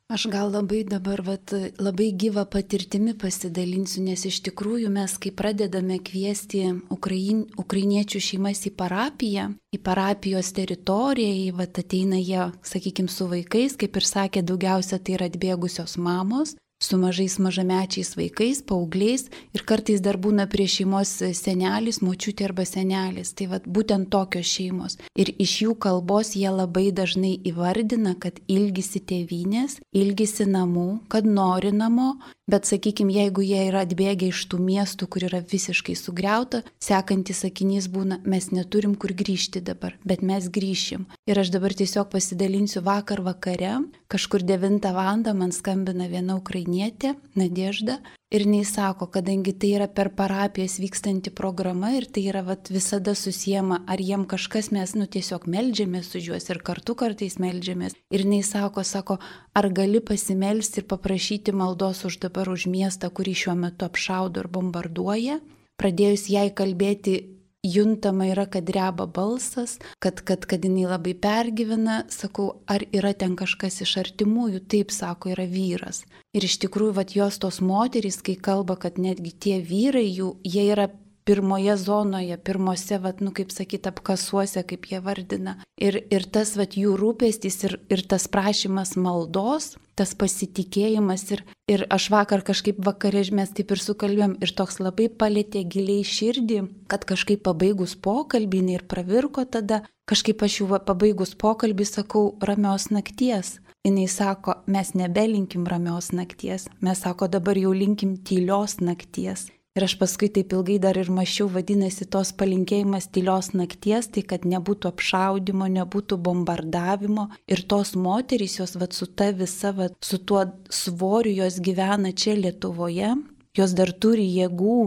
Aš 0.06 0.28
gal 0.30 0.52
labai 0.54 0.84
dabar 0.86 1.18
vat, 1.26 1.50
labai 1.82 2.12
gyvą 2.14 2.44
patirtimi 2.46 3.16
pasidalinsiu, 3.18 4.04
nes 4.06 4.20
iš 4.28 4.36
tikrųjų 4.46 4.86
mes, 4.94 5.16
kai 5.18 5.32
pradedame 5.34 5.96
kviesti 5.98 6.60
Ukrain, 6.94 7.40
ukrainiečių 7.58 8.22
šeimas 8.22 8.60
į 8.70 8.72
parapiją, 8.78 9.48
į 9.74 9.80
parapijos 9.82 10.52
teritoriją, 10.54 11.32
į 11.48 11.50
vat, 11.58 11.80
ateina 11.82 12.20
jie, 12.22 12.44
sakykime, 12.70 13.10
su 13.10 13.26
vaikais, 13.32 13.74
kaip 13.80 13.98
ir 13.98 14.06
sakė, 14.06 14.44
daugiausia 14.46 15.00
tai 15.02 15.18
yra 15.18 15.26
atbėgusios 15.26 15.98
mamos, 15.98 16.54
su 16.78 16.98
mažais 17.00 17.38
mažamečiais 17.38 18.16
vaikais, 18.16 18.60
paaugliais 18.62 19.26
ir 19.56 19.64
kartais 19.64 20.02
dar 20.04 20.18
būna 20.20 20.44
prie 20.52 20.66
šeimos 20.68 21.12
senelis, 21.38 22.02
močiutė 22.04 22.48
arba 22.48 22.66
senelis. 22.68 23.32
Tai 23.36 23.48
vad 23.52 23.66
būtent 23.66 24.10
tokios 24.12 24.46
šeimos. 24.46 24.98
Ir 25.16 25.32
iš 25.38 25.56
jų 25.64 25.76
kalbos 25.80 26.34
jie 26.36 26.50
labai 26.52 26.90
dažnai 26.92 27.34
įvardina, 27.48 28.16
kad 28.20 28.40
ilgisi 28.46 29.00
tėvynės, 29.00 29.80
ilgisi 29.96 30.48
namų, 30.48 30.88
kad 31.12 31.24
nori 31.24 31.72
namo, 31.72 32.16
Bet 32.46 32.62
sakykime, 32.68 33.10
jeigu 33.10 33.42
jie 33.42 33.64
yra 33.66 33.80
atbėgę 33.82 34.28
iš 34.30 34.44
tų 34.46 34.60
miestų, 34.62 35.08
kur 35.10 35.24
yra 35.26 35.40
visiškai 35.42 35.96
sugriauta, 35.98 36.60
sekantis 36.78 37.40
sakinys 37.42 37.88
būna, 37.90 38.20
mes 38.22 38.52
neturim 38.54 38.92
kur 38.94 39.10
grįžti 39.18 39.58
dabar, 39.66 39.96
bet 40.06 40.22
mes 40.22 40.46
grįšim. 40.54 41.08
Ir 41.26 41.40
aš 41.42 41.50
dabar 41.50 41.74
tiesiog 41.74 42.06
pasidalinsiu 42.12 42.84
vakar 42.86 43.24
vakare, 43.26 43.80
kažkur 44.06 44.46
9 44.46 44.78
val. 44.94 45.26
man 45.34 45.50
skambina 45.50 46.06
viena 46.06 46.36
ukrainietė, 46.66 47.14
Nadežda, 47.36 48.00
Ir 48.34 48.42
nei 48.42 48.64
sako, 48.66 49.06
kadangi 49.06 49.52
tai 49.54 49.68
yra 49.78 49.86
per 49.86 50.08
parapijas 50.18 50.80
vykstanti 50.82 51.30
programa 51.30 51.92
ir 51.94 52.08
tai 52.10 52.24
yra 52.26 52.40
vat, 52.42 52.66
visada 52.74 53.12
susijęma, 53.14 53.84
ar 53.86 54.02
jiem 54.02 54.24
kažkas 54.26 54.72
mes, 54.74 54.96
nu 54.98 55.06
tiesiog 55.06 55.46
melžiamės 55.46 56.10
už 56.18 56.26
juos 56.32 56.50
ir 56.50 56.58
kartu 56.58 56.96
kartais 56.98 57.38
melžiamės. 57.38 57.94
Ir 58.10 58.26
nei 58.26 58.42
sako, 58.42 58.82
sako, 58.82 59.20
ar 59.54 59.70
gali 59.70 60.02
pasimelsti 60.02 60.82
ir 60.82 60.88
paprašyti 60.90 61.54
maldos 61.54 62.02
už 62.02 62.18
dabar 62.26 62.50
už 62.50 62.66
miestą, 62.66 63.12
kurį 63.14 63.36
šiuo 63.44 63.54
metu 63.62 63.86
apšaudo 63.86 64.42
ir 64.42 64.50
bombarduoja. 64.50 65.38
Pradėjus 65.78 66.26
jai 66.26 66.50
kalbėti 66.50 67.20
juntama 67.62 68.26
yra, 68.26 68.46
kad 68.50 68.68
reba 68.74 69.06
balsas, 69.06 69.78
kad, 70.02 70.20
kad, 70.26 70.46
kad 70.50 70.64
jinai 70.66 70.86
labai 70.90 71.14
pergyvena, 71.14 72.02
sakau, 72.10 72.62
ar 72.66 72.84
yra 72.90 73.14
ten 73.14 73.38
kažkas 73.38 73.84
iš 73.86 73.96
artimųjų, 74.02 74.66
taip 74.66 74.90
sako, 74.94 75.30
yra 75.34 75.46
vyras. 75.50 76.02
Ir 76.34 76.44
iš 76.44 76.58
tikrųjų, 76.64 76.96
vat 76.98 77.14
jos 77.16 77.38
tos 77.40 77.62
moterys, 77.64 78.20
kai 78.24 78.34
kalba, 78.36 78.76
kad 78.80 78.98
netgi 79.00 79.32
tie 79.32 79.58
vyrai 79.64 80.08
jų, 80.08 80.34
jie 80.44 80.66
yra 80.72 80.90
pirmoje 81.26 81.76
zonoje, 81.76 82.36
pirmose, 82.38 82.98
vat, 83.02 83.20
nu, 83.20 83.32
kaip 83.34 83.50
sakyt, 83.50 83.88
apkasuose, 83.90 84.62
kaip 84.62 84.86
jie 84.86 85.00
vardina. 85.02 85.56
Ir, 85.82 85.98
ir 86.14 86.26
tas, 86.30 86.54
vat, 86.58 86.76
jų 86.78 86.94
rūpestis 87.00 87.58
ir, 87.66 87.74
ir 87.90 88.04
tas 88.06 88.28
prašymas 88.30 88.94
maldos, 89.00 89.74
tas 89.98 90.14
pasitikėjimas 90.14 91.26
ir, 91.34 91.42
ir 91.72 91.82
aš 91.90 92.08
vakar 92.14 92.44
kažkaip 92.46 92.78
vakarė 92.86 93.24
mes 93.34 93.50
taip 93.56 93.74
ir 93.74 93.82
sukalbėjom 93.82 94.38
ir 94.44 94.54
toks 94.54 94.78
labai 94.78 95.08
palėtė 95.10 95.64
giliai 95.66 96.06
širdį, 96.06 96.62
kad 96.86 97.08
kažkaip 97.08 97.42
pabaigus 97.48 97.96
pokalbį 97.98 98.62
ir 98.76 98.86
pravirko 98.86 99.48
tada, 99.50 99.82
kažkaip 100.06 100.46
aš 100.46 100.60
jau 100.60 100.78
pabaigus 100.78 101.34
pokalbį 101.34 101.88
sakau 101.90 102.26
ramios 102.38 102.92
nakties. 102.94 103.56
Jis 103.86 104.16
sako, 104.18 104.54
mes 104.66 104.94
nebelinkim 104.98 105.66
ramios 105.66 106.10
nakties, 106.12 106.66
mes 106.80 106.98
sako, 107.00 107.28
dabar 107.30 107.58
jau 107.58 107.70
linkim 107.70 108.16
tylios 108.18 108.80
nakties. 108.80 109.46
Ir 109.76 109.84
aš 109.84 109.94
paskui 110.00 110.30
taip 110.32 110.54
ilgai 110.56 110.78
dar 110.80 110.96
ir 110.96 111.10
mačiau, 111.12 111.46
vadinasi, 111.52 112.08
tos 112.10 112.32
palinkėjimas 112.40 113.10
tylios 113.12 113.52
nakties, 113.52 114.08
tai 114.08 114.24
kad 114.24 114.48
nebūtų 114.48 114.88
apšaudimo, 114.88 115.68
nebūtų 115.74 116.16
bombardavimo. 116.16 117.28
Ir 117.46 117.62
tos 117.68 117.92
moterys, 117.94 118.56
jos 118.58 118.74
vat, 118.80 118.96
su 118.96 119.06
ta 119.06 119.30
visa, 119.36 119.74
vat, 119.76 119.94
su 120.00 120.18
tuo 120.18 120.46
svoriu 120.72 121.36
jos 121.44 121.60
gyvena 121.60 122.14
čia 122.16 122.34
Lietuvoje, 122.40 123.14
Jos 123.56 123.72
dar 123.72 123.88
turi 123.96 124.26
jėgų 124.36 124.80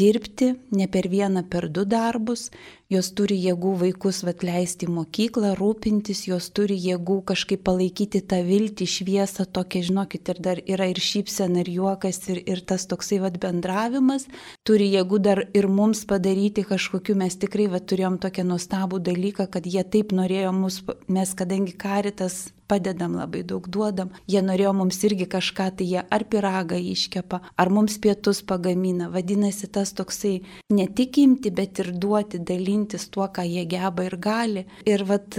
dirbti 0.00 0.50
ne 0.74 0.88
per 0.90 1.06
vieną, 1.10 1.44
per 1.46 1.68
du 1.70 1.84
darbus, 1.86 2.48
jos 2.92 3.10
turi 3.12 3.36
jėgų 3.36 3.74
vaikus 3.82 4.22
atleisti 4.28 4.86
į 4.88 4.94
mokyklą, 4.96 5.52
rūpintis, 5.58 6.24
jos 6.30 6.48
turi 6.56 6.76
jėgų 6.80 7.18
kažkaip 7.28 7.62
palaikyti 7.68 8.22
tą 8.24 8.40
viltį, 8.46 8.88
šviesą, 8.88 9.44
tokia, 9.44 9.82
žinokit, 9.90 10.32
ir 10.32 10.40
dar 10.44 10.62
yra 10.64 10.88
ir 10.88 11.00
šypsena, 11.02 11.60
ir 11.62 11.72
juokas, 11.76 12.22
ir, 12.32 12.42
ir 12.48 12.64
tas 12.64 12.88
toksai 12.88 13.20
vad 13.24 13.36
bendravimas, 13.42 14.28
turi 14.64 14.88
jėgų 14.94 15.22
dar 15.24 15.44
ir 15.52 15.68
mums 15.68 16.06
padaryti 16.08 16.64
kažkokiu, 16.68 17.18
mes 17.20 17.36
tikrai 17.36 17.68
vad 17.72 17.84
turėjom 17.90 18.20
tokią 18.24 18.48
nuostabų 18.48 19.02
dalyką, 19.04 19.50
kad 19.52 19.68
jie 19.68 19.84
taip 19.84 20.16
norėjo 20.16 20.54
mus, 20.56 20.80
mes 21.12 21.36
kadangi 21.36 21.76
karitas 21.76 22.46
padedam 22.68 23.16
labai 23.16 23.42
daug 23.48 23.66
duodam. 23.72 24.12
Jie 24.28 24.42
norėjo 24.44 24.74
mums 24.76 25.00
irgi 25.08 25.26
kažką, 25.32 25.70
tai 25.78 25.86
jie 25.88 26.02
ar 26.04 26.24
piragą 26.28 26.78
iškepa, 26.92 27.40
ar 27.56 27.72
mums 27.72 27.96
pietus 28.02 28.42
pagamina. 28.44 29.08
Vadinasi, 29.14 29.70
tas 29.72 29.94
toksai 29.96 30.34
ne 30.76 30.86
tik 31.00 31.18
imti, 31.24 31.52
bet 31.54 31.80
ir 31.82 31.92
duoti, 31.96 32.40
dalintis 32.78 33.08
tuo, 33.10 33.26
ką 33.28 33.42
jie 33.44 33.66
geba 33.66 34.04
ir 34.04 34.16
gali. 34.16 34.66
Ir 34.86 35.04
vat 35.04 35.36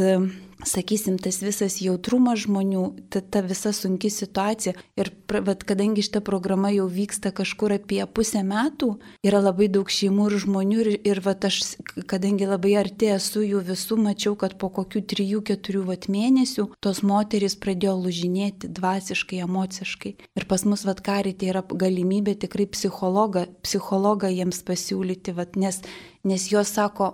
sakysim, 0.66 1.18
tas 1.20 1.40
visas 1.42 1.80
jautrumas 1.80 2.44
žmonių, 2.44 2.84
ta, 3.10 3.22
ta 3.22 3.42
visa 3.42 3.72
sunki 3.72 4.10
situacija. 4.12 4.74
Ir 5.00 5.12
vat, 5.46 5.64
kadangi 5.64 6.04
šita 6.04 6.22
programa 6.26 6.72
jau 6.74 6.88
vyksta 6.92 7.32
kažkur 7.32 7.78
apie 7.78 8.02
pusę 8.12 8.42
metų, 8.44 8.98
yra 9.24 9.40
labai 9.40 9.70
daug 9.72 9.88
šeimų 9.90 10.28
ir 10.30 10.38
žmonių 10.44 10.80
ir, 10.84 10.90
ir 11.08 11.22
vat, 11.24 11.48
aš, 11.48 11.78
kadangi 12.10 12.50
labai 12.50 12.76
arti 12.82 13.12
esu 13.14 13.44
jų 13.46 13.64
visų, 13.70 14.00
mačiau, 14.04 14.36
kad 14.40 14.58
po 14.60 14.72
kokių 14.74 15.04
trijų, 15.14 15.44
keturių 15.48 15.86
vat, 15.94 16.10
mėnesių 16.12 16.68
tos 16.84 17.02
moteris 17.08 17.56
pradėjo 17.60 17.96
lužinėti 18.04 18.72
dvasiškai, 18.76 19.40
emociškai. 19.48 20.16
Ir 20.36 20.50
pas 20.50 20.68
mus 20.68 20.84
vat 20.88 21.00
karitė 21.06 21.54
yra 21.54 21.64
galimybė 21.64 22.36
tikrai 22.44 22.68
psichologą, 22.68 23.48
psichologą 23.64 24.32
jiems 24.34 24.62
pasiūlyti, 24.68 25.36
vat, 25.40 25.56
nes, 25.60 25.82
nes 26.28 26.52
jos 26.52 26.76
sako, 26.76 27.14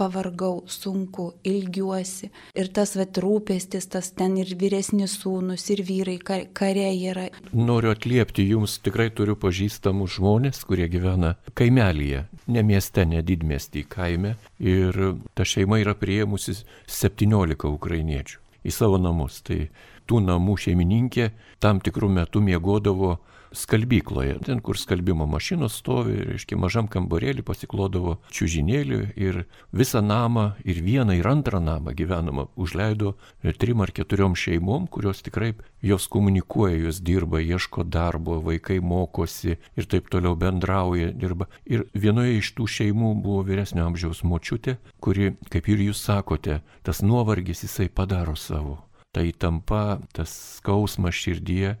pavargau, 0.00 0.62
sunku, 0.70 1.26
ilgiuosi. 1.44 2.30
Ir 2.56 2.70
tas 2.74 2.96
vat 2.96 3.20
rūpestis, 3.20 3.90
tas 3.92 4.10
ten 4.16 4.38
ir 4.40 4.54
vyresni 4.60 5.08
sūnus, 5.10 5.66
ir 5.74 5.84
vyrai 5.86 6.16
kare 6.56 6.88
yra. 6.96 7.28
Noriu 7.52 7.92
atliepti 7.92 8.46
jums, 8.48 8.78
tikrai 8.84 9.10
turiu 9.12 9.36
pažįstamų 9.40 10.08
žmonės, 10.16 10.64
kurie 10.68 10.88
gyvena 10.92 11.34
kaimelyje, 11.58 12.24
ne 12.48 12.66
mieste, 12.66 13.04
ne 13.04 13.22
didmestį, 13.26 13.84
kaime. 13.92 14.36
Ir 14.60 14.96
ta 15.36 15.44
šeima 15.46 15.80
yra 15.84 15.96
prieimusi 15.98 16.56
17 16.88 17.68
ukrainiečių 17.70 18.40
į 18.64 18.74
savo 18.74 19.00
namus. 19.00 19.40
Tai 19.44 19.66
tų 20.08 20.22
namų 20.26 20.56
šeimininkė 20.64 21.30
tam 21.62 21.80
tikrų 21.84 22.10
metų 22.20 22.42
miegodavo 22.44 23.18
skalbykloje, 23.52 24.38
ten 24.46 24.60
kur 24.60 24.78
skalbimo 24.78 25.26
mašinos 25.26 25.78
stovi, 25.80 26.16
reiškia 26.32 26.58
mažam 26.60 26.88
kambarėlį 26.90 27.44
pasiklodavo 27.46 28.16
čiūžinėlį 28.30 29.00
ir 29.20 29.42
visą 29.76 30.02
namą 30.04 30.52
ir 30.64 30.80
vieną 30.84 31.16
ir 31.18 31.26
antrą 31.26 31.60
namą 31.62 31.94
gyvenamą 31.98 32.46
užleido 32.56 33.14
trim 33.60 33.82
ar 33.84 33.92
keturiom 33.92 34.36
šeimom, 34.38 34.86
kurios 34.86 35.22
tikrai 35.26 35.52
jos 35.82 36.06
komunikuoja, 36.08 36.78
jos 36.86 37.00
dirba, 37.04 37.40
ieško 37.40 37.84
darbo, 37.84 38.38
vaikai 38.44 38.80
mokosi 38.80 39.56
ir 39.76 39.88
taip 39.90 40.08
toliau 40.12 40.36
bendrauja, 40.38 41.10
dirba. 41.12 41.50
Ir 41.66 41.86
vienoje 41.94 42.38
iš 42.40 42.52
tų 42.56 42.68
šeimų 42.76 43.14
buvo 43.24 43.44
vyresnio 43.48 43.84
amžiaus 43.88 44.22
močiutė, 44.24 44.78
kuri, 45.00 45.34
kaip 45.52 45.68
ir 45.68 45.86
jūs 45.90 46.04
sakote, 46.06 46.60
tas 46.86 47.02
nuovargis 47.02 47.64
jisai 47.66 47.90
padaro 47.92 48.36
savo. 48.36 48.78
Tai 49.10 49.26
tampa 49.34 49.98
tas 50.14 50.30
skausmas 50.60 51.16
širdyje 51.18 51.74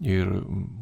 Ir 0.00 0.28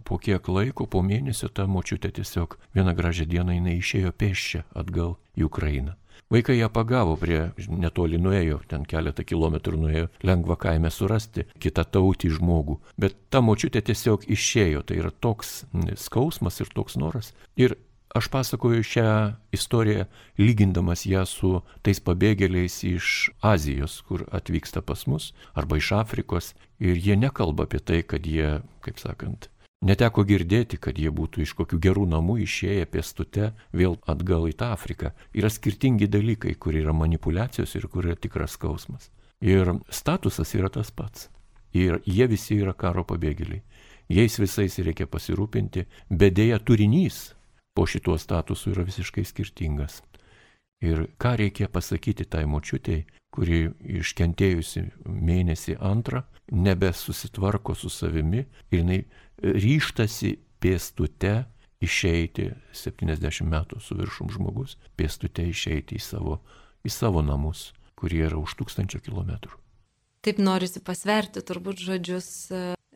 po 0.04 0.18
kiek 0.18 0.48
laiko, 0.48 0.88
po 0.90 1.02
mėnesio, 1.06 1.48
ta 1.48 1.68
močiutė 1.70 2.10
tiesiog 2.16 2.56
vieną 2.74 2.94
gražią 2.98 3.28
dieną 3.30 3.54
jinai 3.58 3.76
išėjo 3.78 4.10
pėščia 4.10 4.64
atgal 4.74 5.14
į 5.38 5.46
Ukrainą. 5.46 5.94
Vaikai 6.30 6.56
ją 6.58 6.68
pagavo 6.72 7.14
prie 7.20 7.52
netoli 7.68 8.18
nuėjo, 8.18 8.60
ten 8.66 8.86
keletą 8.88 9.22
kilometrų 9.26 9.78
nuėjo, 9.78 10.08
lengva 10.24 10.56
kaime 10.58 10.90
surasti 10.90 11.44
kitą 11.62 11.84
tautį 11.84 12.32
žmogų. 12.38 12.78
Bet 12.98 13.16
ta 13.30 13.42
močiutė 13.44 13.84
tiesiog 13.84 14.24
išėjo, 14.26 14.82
tai 14.88 14.98
yra 15.02 15.12
toks 15.12 15.62
skausmas 16.00 16.58
ir 16.64 16.72
toks 16.74 16.96
noras. 16.98 17.34
Ir 17.60 17.76
Aš 18.14 18.28
pasakoju 18.28 18.82
šią 18.82 19.32
istoriją 19.52 20.04
lygindamas 20.38 21.00
ją 21.06 21.24
su 21.26 21.48
tais 21.82 21.98
pabėgėliais 21.98 22.76
iš 22.86 23.08
Azijos, 23.42 23.96
kur 24.06 24.22
atvyksta 24.30 24.82
pas 24.86 25.02
mus, 25.10 25.32
arba 25.50 25.80
iš 25.80 25.88
Afrikos, 25.96 26.52
ir 26.78 26.94
jie 26.94 27.16
nekalba 27.18 27.66
apie 27.66 27.82
tai, 27.82 28.04
kad 28.06 28.22
jie, 28.22 28.62
kaip 28.86 29.02
sakant, 29.02 29.50
neteko 29.82 30.22
girdėti, 30.30 30.78
kad 30.78 30.94
jie 30.94 31.10
būtų 31.10 31.42
iš 31.42 31.56
kokių 31.58 31.80
gerų 31.88 32.06
namų 32.14 32.38
išėję 32.46 32.86
pėstute 32.94 33.50
vėl 33.74 33.98
atgal 34.06 34.46
į 34.46 34.54
tą 34.62 34.70
Afriką. 34.78 35.10
Yra 35.34 35.50
skirtingi 35.50 36.06
dalykai, 36.06 36.54
kur 36.54 36.78
yra 36.78 36.94
manipulacijos 36.94 37.74
ir 37.74 37.90
kur 37.90 38.06
yra 38.06 38.14
tikras 38.14 38.54
skausmas. 38.54 39.10
Ir 39.42 39.74
statusas 39.90 40.54
yra 40.54 40.70
tas 40.70 40.94
pats. 40.94 41.32
Ir 41.74 41.98
jie 42.06 42.30
visi 42.30 42.62
yra 42.62 42.78
karo 42.78 43.02
pabėgėliai. 43.02 43.64
Jais 44.06 44.38
visais 44.38 44.78
reikia 44.78 45.10
pasirūpinti, 45.10 45.88
bet 46.14 46.38
dėja 46.38 46.62
turinys 46.62 47.33
po 47.74 47.86
šituo 47.86 48.18
statusu 48.18 48.70
yra 48.72 48.84
visiškai 48.86 49.24
skirtingas. 49.26 50.02
Ir 50.84 51.06
ką 51.18 51.34
reikia 51.40 51.68
pasakyti 51.72 52.26
tai 52.28 52.44
močiutėjai, 52.50 53.04
kuri 53.34 53.60
iškentėjusi 53.98 54.84
mėnesį 55.10 55.78
antrą, 55.82 56.22
nebesusitvarko 56.54 57.74
su 57.74 57.90
savimi 57.90 58.44
ir 58.70 58.78
jinai 58.78 59.00
ryštasi 59.42 60.36
pėstute 60.62 61.34
išeiti, 61.84 62.52
70 62.72 63.48
metų 63.50 63.80
su 63.82 63.96
viršum 63.98 64.30
žmogus, 64.32 64.76
pėstute 64.96 65.44
išeiti 65.50 65.98
į 65.98 66.04
savo, 66.04 66.38
į 66.84 66.92
savo 66.92 67.24
namus, 67.26 67.72
kurie 67.98 68.24
yra 68.28 68.38
už 68.40 68.56
tūkstančio 68.60 69.02
kilometrų. 69.04 69.58
Taip 70.24 70.38
norisi 70.40 70.80
pasverti 70.80 71.42
turbūt 71.44 71.82
žodžius, 71.84 72.28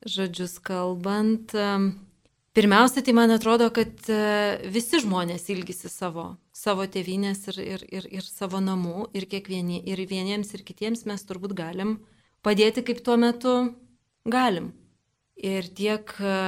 žodžius 0.08 0.56
kalbant. 0.64 1.52
Pirmiausia, 2.56 3.02
tai 3.04 3.12
man 3.12 3.30
atrodo, 3.30 3.68
kad 3.70 4.08
e, 4.10 4.20
visi 4.72 5.02
žmonės 5.02 5.44
ilgisi 5.52 5.90
savo, 5.92 6.30
savo 6.56 6.86
tėvynės 6.88 7.44
ir, 7.52 7.58
ir, 7.60 7.82
ir, 8.00 8.06
ir 8.18 8.24
savo 8.24 8.60
namų 8.64 9.10
ir 9.16 9.28
kiekvieni, 9.28 9.82
ir 9.84 10.00
vieniems, 10.08 10.54
ir 10.56 10.64
kitiems 10.66 11.04
mes 11.06 11.26
turbūt 11.28 11.54
galim 11.58 11.98
padėti, 12.42 12.82
kaip 12.86 13.02
tuo 13.04 13.18
metu 13.20 13.52
galim. 14.24 14.72
Ir 15.38 15.68
tiek, 15.76 16.08
e, 16.18 16.38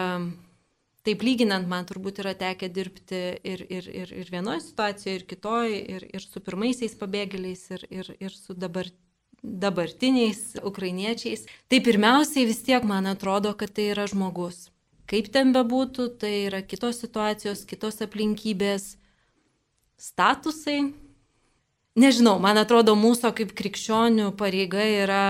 taip 1.06 1.22
lyginant, 1.26 1.68
man 1.68 1.86
turbūt 1.86 2.22
yra 2.24 2.32
tekę 2.38 2.72
dirbti 2.72 3.20
ir, 3.44 3.66
ir, 3.68 3.92
ir, 4.02 4.16
ir 4.24 4.32
vienoje 4.32 4.64
situacijoje, 4.70 5.20
ir 5.20 5.28
kitoje, 5.28 5.78
ir, 5.98 6.08
ir 6.16 6.26
su 6.26 6.40
pirmaisiais 6.40 6.96
pabėgėliais, 6.98 7.68
ir, 7.76 7.86
ir, 7.92 8.12
ir 8.18 8.34
su 8.34 8.56
dabar, 8.56 8.88
dabartiniais 9.44 10.56
ukrainiečiais. 10.64 11.46
Tai 11.68 11.84
pirmiausiai 11.84 12.48
vis 12.48 12.64
tiek 12.64 12.88
man 12.88 13.06
atrodo, 13.12 13.52
kad 13.54 13.76
tai 13.76 13.92
yra 13.92 14.08
žmogus 14.10 14.69
Kaip 15.10 15.26
ten 15.34 15.50
bebūtų, 15.50 16.06
tai 16.22 16.32
yra 16.46 16.60
kitos 16.62 17.00
situacijos, 17.02 17.64
kitos 17.66 17.98
aplinkybės, 18.04 18.94
statusai. 19.98 20.92
Nežinau, 21.98 22.36
man 22.38 22.60
atrodo, 22.60 22.94
mūsų 22.94 23.32
kaip 23.40 23.50
krikščionių 23.58 24.30
pareiga 24.38 24.84
yra 24.86 25.24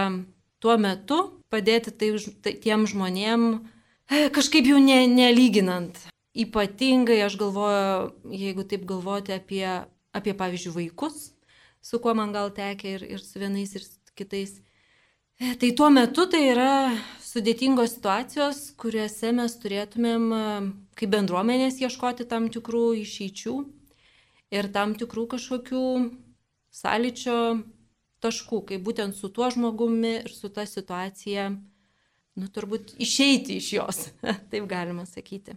tuo 0.61 0.77
metu 0.77 1.23
padėti 1.51 1.95
tai, 1.97 2.13
tai 2.45 2.53
tiem 2.61 2.85
žmonėm 2.87 3.47
e, 3.57 4.29
kažkaip 4.35 4.69
jau 4.69 4.79
ne, 4.83 5.03
nelyginant. 5.09 5.97
Ypatingai 6.37 7.19
aš 7.25 7.41
galvoju, 7.41 8.13
jeigu 8.37 8.67
taip 8.69 8.85
galvoti 8.87 9.35
apie, 9.35 9.65
apie 10.15 10.37
pavyzdžiui, 10.37 10.77
vaikus, 10.77 11.33
su 11.83 11.99
kuo 11.99 12.15
man 12.15 12.37
gal 12.37 12.53
tekia 12.55 12.99
ir, 12.99 13.07
ir 13.17 13.25
su 13.25 13.41
vienais 13.41 13.73
ir 13.75 13.89
kitais. 14.15 14.61
E, 15.41 15.57
tai 15.57 15.73
tuo 15.73 15.89
metu 15.91 16.29
tai 16.31 16.45
yra 16.53 16.71
sudėtingos 17.31 17.95
situacijos, 17.95 18.63
kuriuose 18.81 19.31
mes 19.37 19.55
turėtumėm 19.63 20.31
kaip 20.99 21.13
bendruomenės 21.13 21.79
ieškoti 21.85 22.27
tam 22.31 22.49
tikrų 22.53 22.85
išeičių 23.05 23.55
ir 24.57 24.69
tam 24.75 24.97
tikrų 24.99 25.29
kažkokių 25.37 25.85
sąlyčio 26.75 27.39
taškų, 28.21 28.63
kaip 28.71 28.83
būtent 28.87 29.17
su 29.17 29.31
tuo 29.33 29.49
žmogumi 29.53 30.17
ir 30.25 30.33
su 30.35 30.51
ta 30.53 30.67
situacija, 30.69 31.51
nu 32.41 32.51
turbūt 32.53 32.97
išeiti 33.01 33.61
iš 33.61 33.71
jos, 33.79 34.03
taip 34.53 34.67
galima 34.71 35.07
sakyti. 35.09 35.57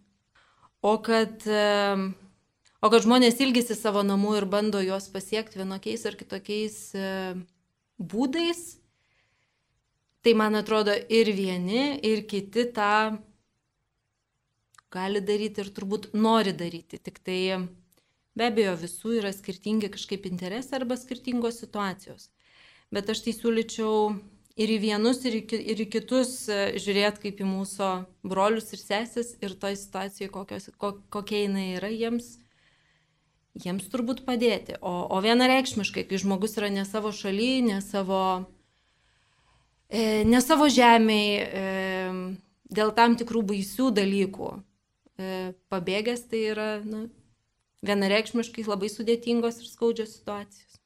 O 0.83 0.97
kad, 0.99 1.45
o 1.47 2.91
kad 2.91 3.05
žmonės 3.05 3.39
ilgisi 3.43 3.75
savo 3.79 4.03
namų 4.05 4.37
ir 4.41 4.47
bando 4.51 4.81
juos 4.83 5.07
pasiekti 5.11 5.61
vienokiais 5.61 6.03
ar 6.09 6.17
kitokiais 6.19 6.79
būdais, 7.97 8.63
Tai 10.23 10.33
man 10.39 10.55
atrodo 10.55 10.93
ir 11.11 11.27
vieni, 11.35 11.97
ir 11.99 12.21
kiti 12.31 12.63
tą 12.71 13.17
gali 14.93 15.19
daryti 15.19 15.59
ir 15.63 15.71
turbūt 15.75 16.13
nori 16.15 16.53
daryti. 16.55 16.95
Tik 16.95 17.19
tai 17.27 17.39
be 18.37 18.47
abejo 18.47 18.77
visų 18.85 19.17
yra 19.19 19.33
skirtingi 19.35 19.89
kažkaip 19.91 20.29
interesai 20.29 20.79
arba 20.79 20.95
skirtingos 21.01 21.59
situacijos. 21.59 22.29
Bet 22.93 23.11
aš 23.11 23.25
tai 23.25 23.33
siūlyčiau 23.35 24.13
ir 24.63 24.73
į 24.77 24.79
vienus, 24.85 25.19
ir 25.27 25.41
į, 25.41 25.43
ir 25.73 25.83
į 25.83 25.89
kitus 25.97 26.33
e, 26.47 26.61
žiūrėti 26.79 27.25
kaip 27.25 27.43
į 27.43 27.49
mūsų 27.49 27.91
brolius 28.23 28.71
ir 28.71 28.79
sesės 28.79 29.35
ir 29.43 29.57
toj 29.59 29.75
situacijoje, 29.81 30.31
kokios, 30.31 30.71
kokia 30.77 31.45
jinai 31.47 31.67
yra 31.81 31.91
jiems, 31.91 32.37
jiems 33.59 33.91
turbūt 33.91 34.23
padėti. 34.29 34.79
O, 34.79 34.93
o 35.09 35.23
vienareikšmiškai, 35.25 36.07
kai 36.07 36.21
žmogus 36.21 36.61
yra 36.61 36.71
ne 36.71 36.85
savo 36.87 37.11
šalyje, 37.11 37.63
ne 37.73 37.81
savo 37.83 38.21
E, 38.43 38.62
ne 39.93 40.39
savo 40.41 40.65
žemėje, 40.73 41.43
dėl 42.73 42.93
tam 42.97 43.17
tikrų 43.19 43.43
baisių 43.53 43.91
dalykų 43.93 44.51
e, 44.53 45.53
pabėgęs, 45.69 46.25
tai 46.29 46.45
yra 46.53 46.69
na, 46.81 47.05
vienareikšmiškai 47.85 48.65
labai 48.67 48.89
sudėtingos 48.91 49.61
ir 49.61 49.69
skaudžios 49.69 50.15
situacijos. 50.17 50.79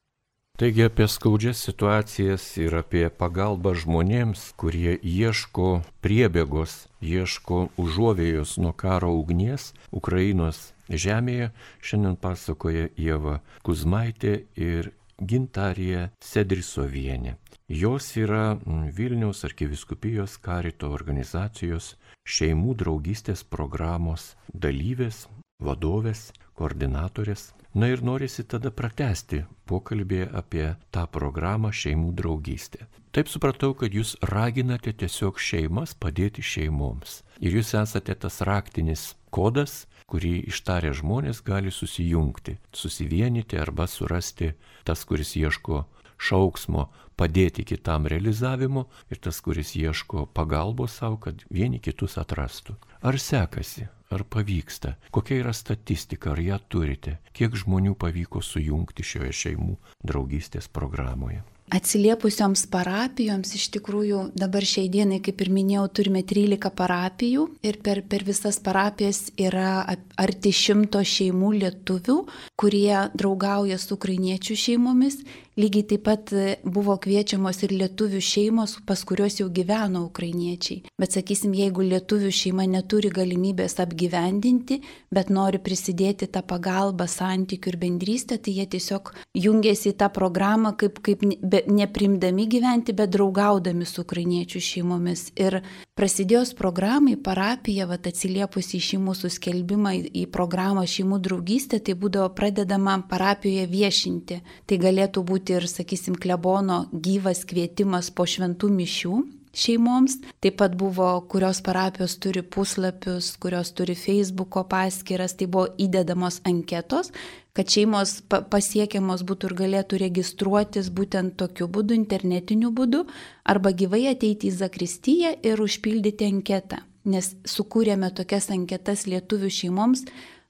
Taigi 0.58 0.88
apie 0.88 1.06
skaudžias 1.06 1.60
situacijas 1.62 2.46
ir 2.58 2.74
apie 2.80 3.04
pagalbą 3.14 3.76
žmonėms, 3.78 4.56
kurie 4.58 4.96
ieško 4.98 5.84
priebėgos, 6.02 6.88
ieško 6.98 7.68
užuovėjos 7.78 8.56
nuo 8.58 8.74
karo 8.74 9.12
ugnies 9.14 9.70
Ukrainos 9.94 10.72
žemėje, 10.90 11.52
šiandien 11.86 12.18
pasakoja 12.18 12.90
Jėva 12.98 13.38
Kuzmaitė 13.62 14.48
ir 14.58 14.90
Gintarija 15.22 16.10
Sedrisovienė. 16.26 17.38
Jos 17.68 18.16
yra 18.16 18.56
mm, 18.56 18.92
Vilniaus 18.96 19.44
arkiviskupijos 19.44 20.38
karito 20.40 20.88
organizacijos 20.96 21.98
šeimų 22.24 22.78
draugystės 22.80 23.42
programos 23.44 24.38
dalyvės, 24.54 25.26
vadovės, 25.60 26.30
koordinatorės. 26.56 27.52
Na 27.76 27.90
ir 27.92 28.00
norisi 28.00 28.46
tada 28.48 28.72
pratesti 28.72 29.42
pokalbį 29.68 30.22
apie 30.32 30.70
tą 30.96 31.04
programą 31.12 31.74
šeimų 31.76 32.14
draugystė. 32.16 32.88
Taip 33.12 33.28
supratau, 33.28 33.74
kad 33.76 33.92
jūs 33.92 34.16
raginate 34.24 34.94
tiesiog 34.96 35.36
šeimas 35.36 35.92
padėti 35.92 36.40
šeimoms. 36.40 37.20
Ir 37.44 37.60
jūs 37.60 37.74
esate 37.76 38.16
tas 38.16 38.40
raktinis 38.48 39.10
kodas, 39.30 39.90
kurį 40.08 40.48
ištarę 40.54 40.94
žmonės 40.96 41.44
gali 41.44 41.76
susijungti, 41.76 42.56
susivienyti 42.72 43.60
arba 43.60 43.92
surasti 43.92 44.54
tas, 44.88 45.04
kuris 45.04 45.36
ieško 45.36 45.84
šauksmo 46.18 46.88
padėti 47.18 47.66
kitam 47.68 48.08
realizavimu 48.08 48.86
ir 49.12 49.22
tas, 49.24 49.42
kuris 49.42 49.76
ieško 49.76 50.28
pagalbos 50.38 51.00
savo, 51.02 51.20
kad 51.28 51.44
vieni 51.50 51.82
kitus 51.84 52.18
atrastų. 52.22 52.78
Ar 53.02 53.20
sekasi, 53.22 53.88
ar 54.14 54.24
pavyksta, 54.24 54.96
kokia 55.12 55.42
yra 55.42 55.54
statistika, 55.54 56.32
ar 56.32 56.42
ją 56.42 56.62
turite, 56.70 57.18
kiek 57.34 57.58
žmonių 57.58 57.98
pavyko 58.00 58.42
sujungti 58.46 59.06
šioje 59.06 59.36
šeimų 59.44 59.78
draugystės 60.06 60.72
programoje. 60.72 61.44
Atsiliepusioms 61.68 62.62
parapijoms 62.72 63.50
iš 63.58 63.66
tikrųjų 63.74 64.22
dabar 64.40 64.64
šiai 64.64 64.88
dienai, 64.88 65.18
kaip 65.20 65.42
ir 65.44 65.50
minėjau, 65.52 65.82
turime 66.00 66.22
13 66.24 66.70
parapijų 66.72 67.42
ir 67.68 67.80
per, 67.84 68.00
per 68.08 68.24
visas 68.24 68.62
parapijas 68.64 69.26
yra 69.36 69.82
arti 70.16 70.54
šimto 70.56 71.02
šeimų 71.04 71.50
lietuvių, 71.58 72.16
kurie 72.56 73.02
draugauja 73.20 73.76
su 73.84 73.98
ukrainiečių 74.00 74.56
šeimomis 74.64 75.20
Lygiai 75.58 75.88
taip 75.90 76.04
pat 76.06 76.32
e, 76.38 76.58
buvo 76.62 76.94
kviečiamos 77.02 77.64
ir 77.66 77.72
lietuvių 77.74 78.20
šeimos, 78.22 78.76
pas 78.86 79.02
kuriuos 79.10 79.40
jau 79.40 79.48
gyveno 79.50 80.04
ukrainiečiai. 80.06 80.84
Bet 81.02 81.16
sakysim, 81.18 81.56
jeigu 81.58 81.82
lietuvių 81.82 82.30
šeima 82.30 82.68
neturi 82.70 83.10
galimybės 83.10 83.80
apgyvendinti, 83.82 84.78
bet 85.10 85.32
nori 85.34 85.58
prisidėti 85.58 86.30
tą 86.30 86.44
pagalbą, 86.46 87.10
santykių 87.10 87.74
ir 87.74 87.80
bendrystę, 87.82 88.38
tai 88.38 88.54
jie 88.60 88.68
tiesiog 88.78 89.10
jungiasi 89.34 89.96
į 89.96 89.98
tą 90.04 90.12
programą 90.14 90.76
kaip, 90.78 91.02
kaip 91.02 91.26
be, 91.26 91.64
neprimdami 91.66 92.46
gyventi, 92.54 92.94
bet 92.94 93.16
draugaudami 93.18 93.90
su 93.90 94.06
ukrainiečių 94.06 94.62
šeimomis. 94.70 95.32
Ir 95.42 95.64
Prasidėjus 95.98 96.52
programai, 96.54 97.16
parapija, 97.18 97.88
vat, 97.90 98.06
atsiliepusi 98.06 98.76
į 98.78 98.84
šį 98.86 98.98
mūsų 99.02 99.32
skelbimą, 99.34 99.96
į 100.14 100.28
programą 100.30 100.84
šeimų 100.86 101.18
draugystė, 101.26 101.80
tai 101.82 101.96
būdavo 101.98 102.28
pradedama 102.38 103.00
parapijoje 103.10 103.64
viešinti. 103.72 104.38
Tai 104.70 104.78
galėtų 104.84 105.24
būti 105.26 105.47
ir, 105.54 105.68
sakysim, 105.70 106.16
klebono 106.20 106.86
gyvas 106.92 107.44
kvietimas 107.48 108.12
po 108.12 108.28
šventų 108.28 108.70
mišių, 108.74 109.18
šeimoms. 109.58 110.20
Taip 110.44 110.60
pat 110.62 110.76
buvo, 110.78 111.10
kurios 111.32 111.62
parapijos 111.66 112.18
turi 112.22 112.44
puslapius, 112.44 113.34
kurios 113.42 113.74
turi 113.78 113.96
Facebook'o 113.98 114.64
paskyras, 114.70 115.36
tai 115.38 115.48
buvo 115.48 115.68
įdedamos 115.82 116.42
anketos, 116.48 117.12
kad 117.58 117.70
šeimos 117.74 118.20
pasiekiamos 118.30 119.26
būtų 119.28 119.52
ir 119.52 119.58
galėtų 119.64 120.02
registruotis 120.04 120.92
būtent 120.94 121.38
tokiu 121.42 121.70
būdu, 121.72 121.98
internetiniu 121.98 122.72
būdu, 122.72 123.06
arba 123.46 123.74
gyvai 123.74 124.06
ateiti 124.12 124.52
į 124.52 124.58
Zakristiją 124.62 125.34
ir 125.42 125.64
užpildyti 125.64 126.30
anketą. 126.30 126.84
Nes 127.08 127.34
sukūrėme 127.48 128.12
tokias 128.14 128.52
anketas 128.52 129.06
lietuvių 129.08 129.50
šeimoms, 129.58 130.04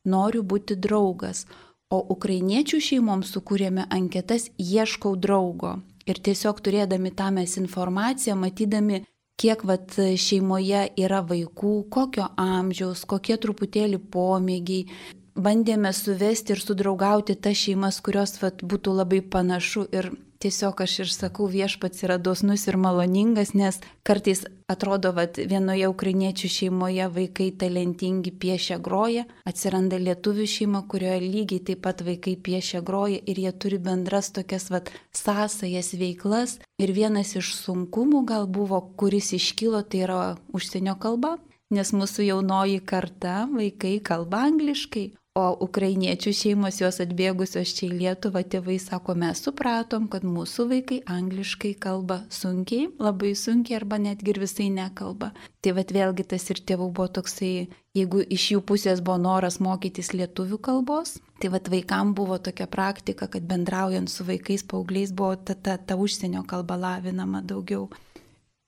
noriu 0.08 0.42
būti 0.44 0.76
draugas, 0.80 1.46
o 1.93 2.00
ukrainiečių 2.13 2.80
šeimoms 2.84 3.32
sukūrėme 3.36 3.88
anketas 3.93 4.50
ieškau 4.60 5.15
draugo. 5.15 5.78
Ir 6.08 6.19
tiesiog 6.23 6.60
turėdami 6.63 7.12
tą 7.15 7.30
mes 7.36 7.58
informaciją, 7.60 8.38
matydami, 8.39 9.02
kiek 9.39 9.63
vat, 9.67 9.95
šeimoje 9.95 10.88
yra 10.97 11.21
vaikų, 11.28 11.76
kokio 11.91 12.30
amžiaus, 12.39 13.04
kokie 13.10 13.36
truputėlį 13.43 14.00
pomėgiai, 14.13 14.88
bandėme 15.36 15.91
suvesti 15.93 16.56
ir 16.56 16.63
sudraugauti 16.63 17.36
tas 17.36 17.60
šeimas, 17.60 18.00
kurios 18.02 18.38
vat, 18.41 18.63
būtų 18.63 18.95
labai 19.02 19.21
panašu 19.21 19.86
ir 19.91 20.12
tiesiog 20.39 20.82
aš 20.82 21.00
ir 21.04 21.12
sakau, 21.12 21.47
viešpats 21.52 22.04
yra 22.06 22.17
dosnus 22.17 22.67
ir 22.67 22.78
maloningas, 22.78 23.54
nes 23.58 23.80
kartais 24.08 24.43
atrodo, 24.71 25.13
kad 25.15 25.39
vienoje 25.50 25.88
ukrainiečių 25.89 26.50
šeimoje 26.52 27.08
vaikai 27.15 27.50
talentingi 27.62 28.32
piešia 28.32 28.78
groja, 28.84 29.26
atsiranda 29.47 30.00
lietuvių 30.02 30.47
šeima, 30.54 30.84
kurioje 30.91 31.19
lygiai 31.23 31.63
taip 31.71 31.84
pat 31.88 32.04
vaikai 32.06 32.36
piešia 32.47 32.82
groja 32.86 33.19
ir 33.26 33.41
jie 33.43 33.54
turi 33.54 33.82
bendras 33.82 34.32
tokias 34.36 34.69
vat, 34.73 34.91
sąsajas 35.15 35.93
veiklas. 35.97 36.58
Ir 36.82 36.93
vienas 36.93 37.36
iš 37.36 37.56
sunkumų 37.58 38.26
gal 38.30 38.47
buvo, 38.47 38.82
kuris 39.00 39.34
iškilo, 39.38 39.82
tai 39.84 40.06
yra 40.06 40.21
užsienio 40.54 40.97
kalba, 41.02 41.38
nes 41.73 41.93
mūsų 41.95 42.28
jaunoji 42.28 42.84
karta 42.86 43.45
vaikai 43.52 43.97
kalba 44.04 44.45
angliškai, 44.47 45.10
O 45.38 45.52
ukrainiečių 45.62 46.32
šeimos 46.34 46.80
jos 46.82 46.97
atbėgusios 47.04 47.69
čia 47.78 47.84
į 47.86 47.97
Lietuvą, 48.00 48.41
tėvai 48.50 48.80
sako, 48.82 49.13
mes 49.21 49.43
supratom, 49.45 50.08
kad 50.10 50.23
mūsų 50.26 50.65
vaikai 50.71 50.97
angliškai 51.13 51.76
kalba 51.84 52.23
sunkiai, 52.34 52.88
labai 52.97 53.36
sunkiai 53.38 53.78
arba 53.78 54.00
netgi 54.02 54.34
ir 54.34 54.39
visai 54.41 54.71
nekalba. 54.73 55.30
Tai 55.62 55.76
vad 55.78 55.93
vėlgi 55.93 56.26
tas 56.34 56.47
ir 56.50 56.63
tėvų 56.71 56.89
buvo 56.89 57.06
toksai, 57.19 57.52
jeigu 57.93 58.23
iš 58.26 58.47
jų 58.56 58.63
pusės 58.71 59.04
buvo 59.06 59.19
noras 59.28 59.60
mokytis 59.62 60.10
lietuvių 60.17 60.58
kalbos, 60.69 61.19
tai 61.38 61.54
vad 61.54 61.69
vaikam 61.69 62.17
buvo 62.17 62.39
tokia 62.41 62.65
praktika, 62.65 63.30
kad 63.30 63.45
bendraujant 63.45 64.10
su 64.10 64.26
vaikais, 64.26 64.65
paaugliais 64.65 65.13
buvo 65.13 65.36
ta, 65.38 65.54
ta, 65.54 65.78
ta 65.78 66.02
užsienio 66.02 66.47
kalba 66.50 66.82
lavinama 66.82 67.45
daugiau. 67.45 67.91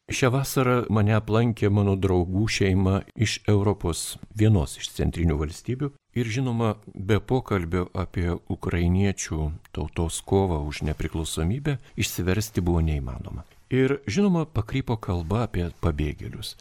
Šią 0.10 0.32
vasarą 0.34 0.76
mane 0.90 1.14
aplankė 1.14 1.70
mano 1.70 1.94
draugų 1.94 2.48
šeima 2.50 2.96
iš 3.14 3.36
Europos, 3.50 4.16
vienos 4.34 4.74
iš 4.82 4.88
centrinių 4.96 5.36
valstybių. 5.38 5.92
Ir 6.20 6.28
žinoma, 6.28 6.74
be 6.92 7.16
pokalbio 7.24 7.86
apie 7.96 8.34
ukrainiečių 8.52 9.38
tautos 9.72 10.18
kovą 10.28 10.58
už 10.68 10.82
nepriklausomybę 10.90 11.78
išsiversti 11.96 12.64
buvo 12.66 12.82
neįmanoma. 12.84 13.46
Ir 13.72 14.00
žinoma, 14.10 14.44
pakrypo 14.44 14.98
kalba 15.00 15.46
apie 15.46 15.70
pabėgėlius. 15.80 16.58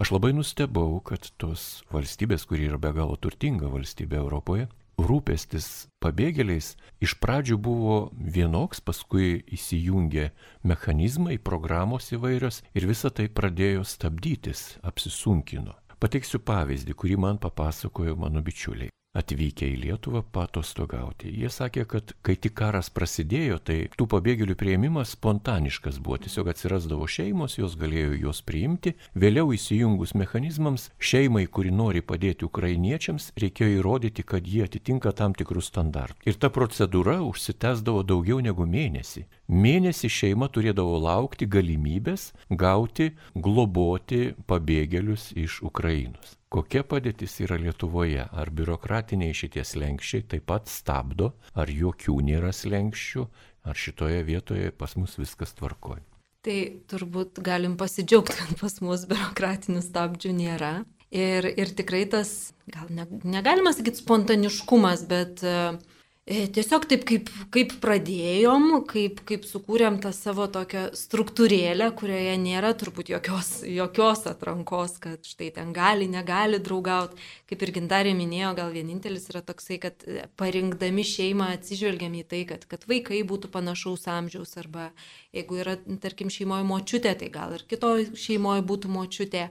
Aš 0.00 0.14
labai 0.14 0.30
nustebau, 0.32 1.02
kad 1.04 1.28
tos 1.36 1.82
valstybės, 1.92 2.46
kuri 2.48 2.70
yra 2.70 2.78
be 2.80 2.94
galo 2.96 3.18
turtinga 3.20 3.68
valstybė 3.74 4.16
Europoje, 4.22 4.70
rūpestis 4.96 5.68
pabėgėliais 6.00 6.70
iš 7.04 7.16
pradžių 7.20 7.58
buvo 7.60 7.98
vienoks, 8.16 8.80
paskui 8.80 9.42
įsijungė 9.58 10.30
mechanizmai, 10.72 11.36
programos 11.36 12.08
įvairios 12.16 12.62
ir 12.72 12.88
visa 12.88 13.12
tai 13.12 13.28
pradėjo 13.28 13.84
stabdytis, 13.84 14.78
apsisunkino. 14.80 15.76
Pateiksiu 16.00 16.40
pavyzdį, 16.40 16.96
kurį 16.96 17.20
man 17.26 17.42
papasakojo 17.42 18.16
mano 18.16 18.40
bičiuliai 18.40 18.92
atvykę 19.12 19.66
į 19.68 19.76
Lietuvą 19.82 20.22
patostogauti. 20.32 21.30
Jie 21.36 21.50
sakė, 21.52 21.84
kad 21.88 22.14
kai 22.24 22.36
tik 22.40 22.54
karas 22.56 22.88
prasidėjo, 22.92 23.58
tai 23.60 23.76
tų 23.98 24.06
pabėgėlių 24.14 24.56
prieimimas 24.58 25.12
spontaniškas 25.16 25.98
buvo. 26.00 26.18
Tiesiog 26.24 26.48
atsirasdavo 26.52 27.08
šeimos, 27.08 27.58
jos 27.60 27.76
galėjo 27.80 28.16
juos 28.22 28.42
priimti. 28.46 28.94
Vėliau 29.12 29.52
įsijungus 29.52 30.16
mechanizmams, 30.16 30.88
šeimai, 30.96 31.44
kuri 31.46 31.74
nori 31.76 32.00
padėti 32.00 32.48
ukrainiečiams, 32.48 33.30
reikėjo 33.42 33.82
įrodyti, 33.82 34.24
kad 34.24 34.48
jie 34.48 34.64
atitinka 34.66 35.12
tam 35.16 35.36
tikrus 35.36 35.68
standartus. 35.72 36.24
Ir 36.24 36.40
ta 36.40 36.48
procedūra 36.52 37.20
užsitęsdavo 37.28 38.04
daugiau 38.08 38.40
negu 38.40 38.64
mėnesį. 38.64 39.26
Mėnesį 39.52 40.08
šeima 40.08 40.48
turėdavo 40.48 40.96
laukti 41.02 41.48
galimybės 41.50 42.30
gauti, 42.48 43.12
globoti 43.36 44.30
pabėgėlius 44.48 45.34
iš 45.36 45.60
Ukrainos. 45.68 46.38
Kokia 46.52 46.82
padėtis 46.84 47.38
yra 47.40 47.56
Lietuvoje? 47.56 48.26
Ar 48.28 48.50
biurokratiniai 48.52 49.32
šitie 49.32 49.62
slengščiai 49.64 50.26
taip 50.34 50.44
pat 50.50 50.68
stabdo, 50.68 51.30
ar 51.56 51.70
jokių 51.72 52.18
nėra 52.26 52.50
slengščių, 52.52 53.24
ar 53.64 53.78
šitoje 53.78 54.18
vietoje 54.28 54.72
pas 54.76 54.92
mus 55.00 55.16
viskas 55.16 55.56
tvarkoja? 55.56 56.04
Tai 56.44 56.56
turbūt 56.90 57.40
galim 57.46 57.78
pasidžiaugti, 57.80 58.36
kad 58.36 58.60
pas 58.60 58.76
mus 58.84 59.06
biurokratinių 59.08 59.80
stabdžių 59.86 60.34
nėra. 60.42 60.74
Ir, 61.12 61.48
ir 61.56 61.72
tikrai 61.76 62.02
tas, 62.12 62.52
gal 62.72 62.92
ne, 62.92 63.06
negalima 63.24 63.72
sakyti 63.72 64.00
spontaniškumas, 64.00 65.06
bet 65.08 65.40
uh, 65.44 65.80
tiesiog 66.26 66.84
taip 66.86 67.02
kaip, 67.06 67.30
kaip 67.50 67.72
pradėjom, 67.82 68.68
kaip, 68.86 69.20
kaip 69.26 69.46
sukūrėm 69.48 69.98
tą 70.02 70.12
savo 70.14 70.46
tokią 70.50 70.84
struktūrėlę, 70.94 71.88
kurioje 71.98 72.36
nėra 72.38 72.70
turbūt 72.78 73.10
jokios, 73.10 73.50
jokios 73.66 74.22
atrankos, 74.30 74.98
kad 75.02 75.26
štai 75.26 75.50
ten 75.56 75.72
gali, 75.74 76.06
negali 76.10 76.60
draugauti. 76.62 77.18
Kaip 77.50 77.66
ir 77.66 77.74
gintarė 77.74 78.14
minėjo, 78.14 78.54
gal 78.60 78.70
vienintelis 78.74 79.26
yra 79.32 79.42
toksai, 79.42 79.80
kad 79.82 80.06
parinkdami 80.38 81.02
šeimą 81.06 81.50
atsižvelgiam 81.58 82.14
į 82.20 82.24
tai, 82.30 82.44
kad, 82.48 82.68
kad 82.70 82.86
vaikai 82.90 83.24
būtų 83.26 83.50
panašaus 83.52 84.06
amžiaus 84.06 84.54
arba 84.62 84.92
jeigu 85.34 85.58
yra, 85.58 85.74
tarkim, 86.04 86.30
šeimoje 86.30 86.68
močiutė, 86.70 87.16
tai 87.18 87.32
gal 87.34 87.58
ir 87.58 87.66
kitoje 87.66 88.12
šeimoje 88.14 88.62
būtų 88.70 88.94
močiutė. 88.94 89.48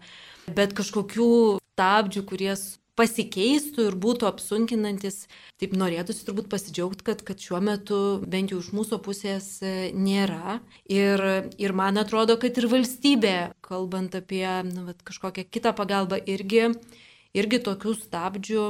Bet 0.52 0.72
kažkokių 0.78 1.60
stabdžių, 1.76 2.24
kurie 2.28 2.56
pasikeistų 3.00 3.88
ir 3.90 3.98
būtų 4.04 4.28
apsunkinantis, 4.30 5.26
taip 5.62 5.74
norėtųsi 5.78 6.26
turbūt 6.28 6.50
pasidžiaugti, 6.52 7.06
kad, 7.08 7.24
kad 7.28 7.42
šiuo 7.42 7.62
metu 7.64 8.00
bent 8.28 8.54
jau 8.54 8.60
iš 8.62 8.72
mūsų 8.76 9.02
pusės 9.06 9.48
e, 9.64 9.92
nėra. 9.96 10.60
Ir, 10.92 11.24
ir 11.62 11.76
man 11.78 12.02
atrodo, 12.02 12.38
kad 12.42 12.58
ir 12.60 12.68
valstybė, 12.72 13.36
kalbant 13.66 14.16
apie 14.20 14.46
na, 14.46 14.88
vat, 14.90 15.04
kažkokią 15.08 15.48
kitą 15.50 15.76
pagalbą, 15.78 16.20
irgi, 16.30 16.72
irgi 17.38 17.62
tokių 17.68 17.96
stabdžių 18.04 18.66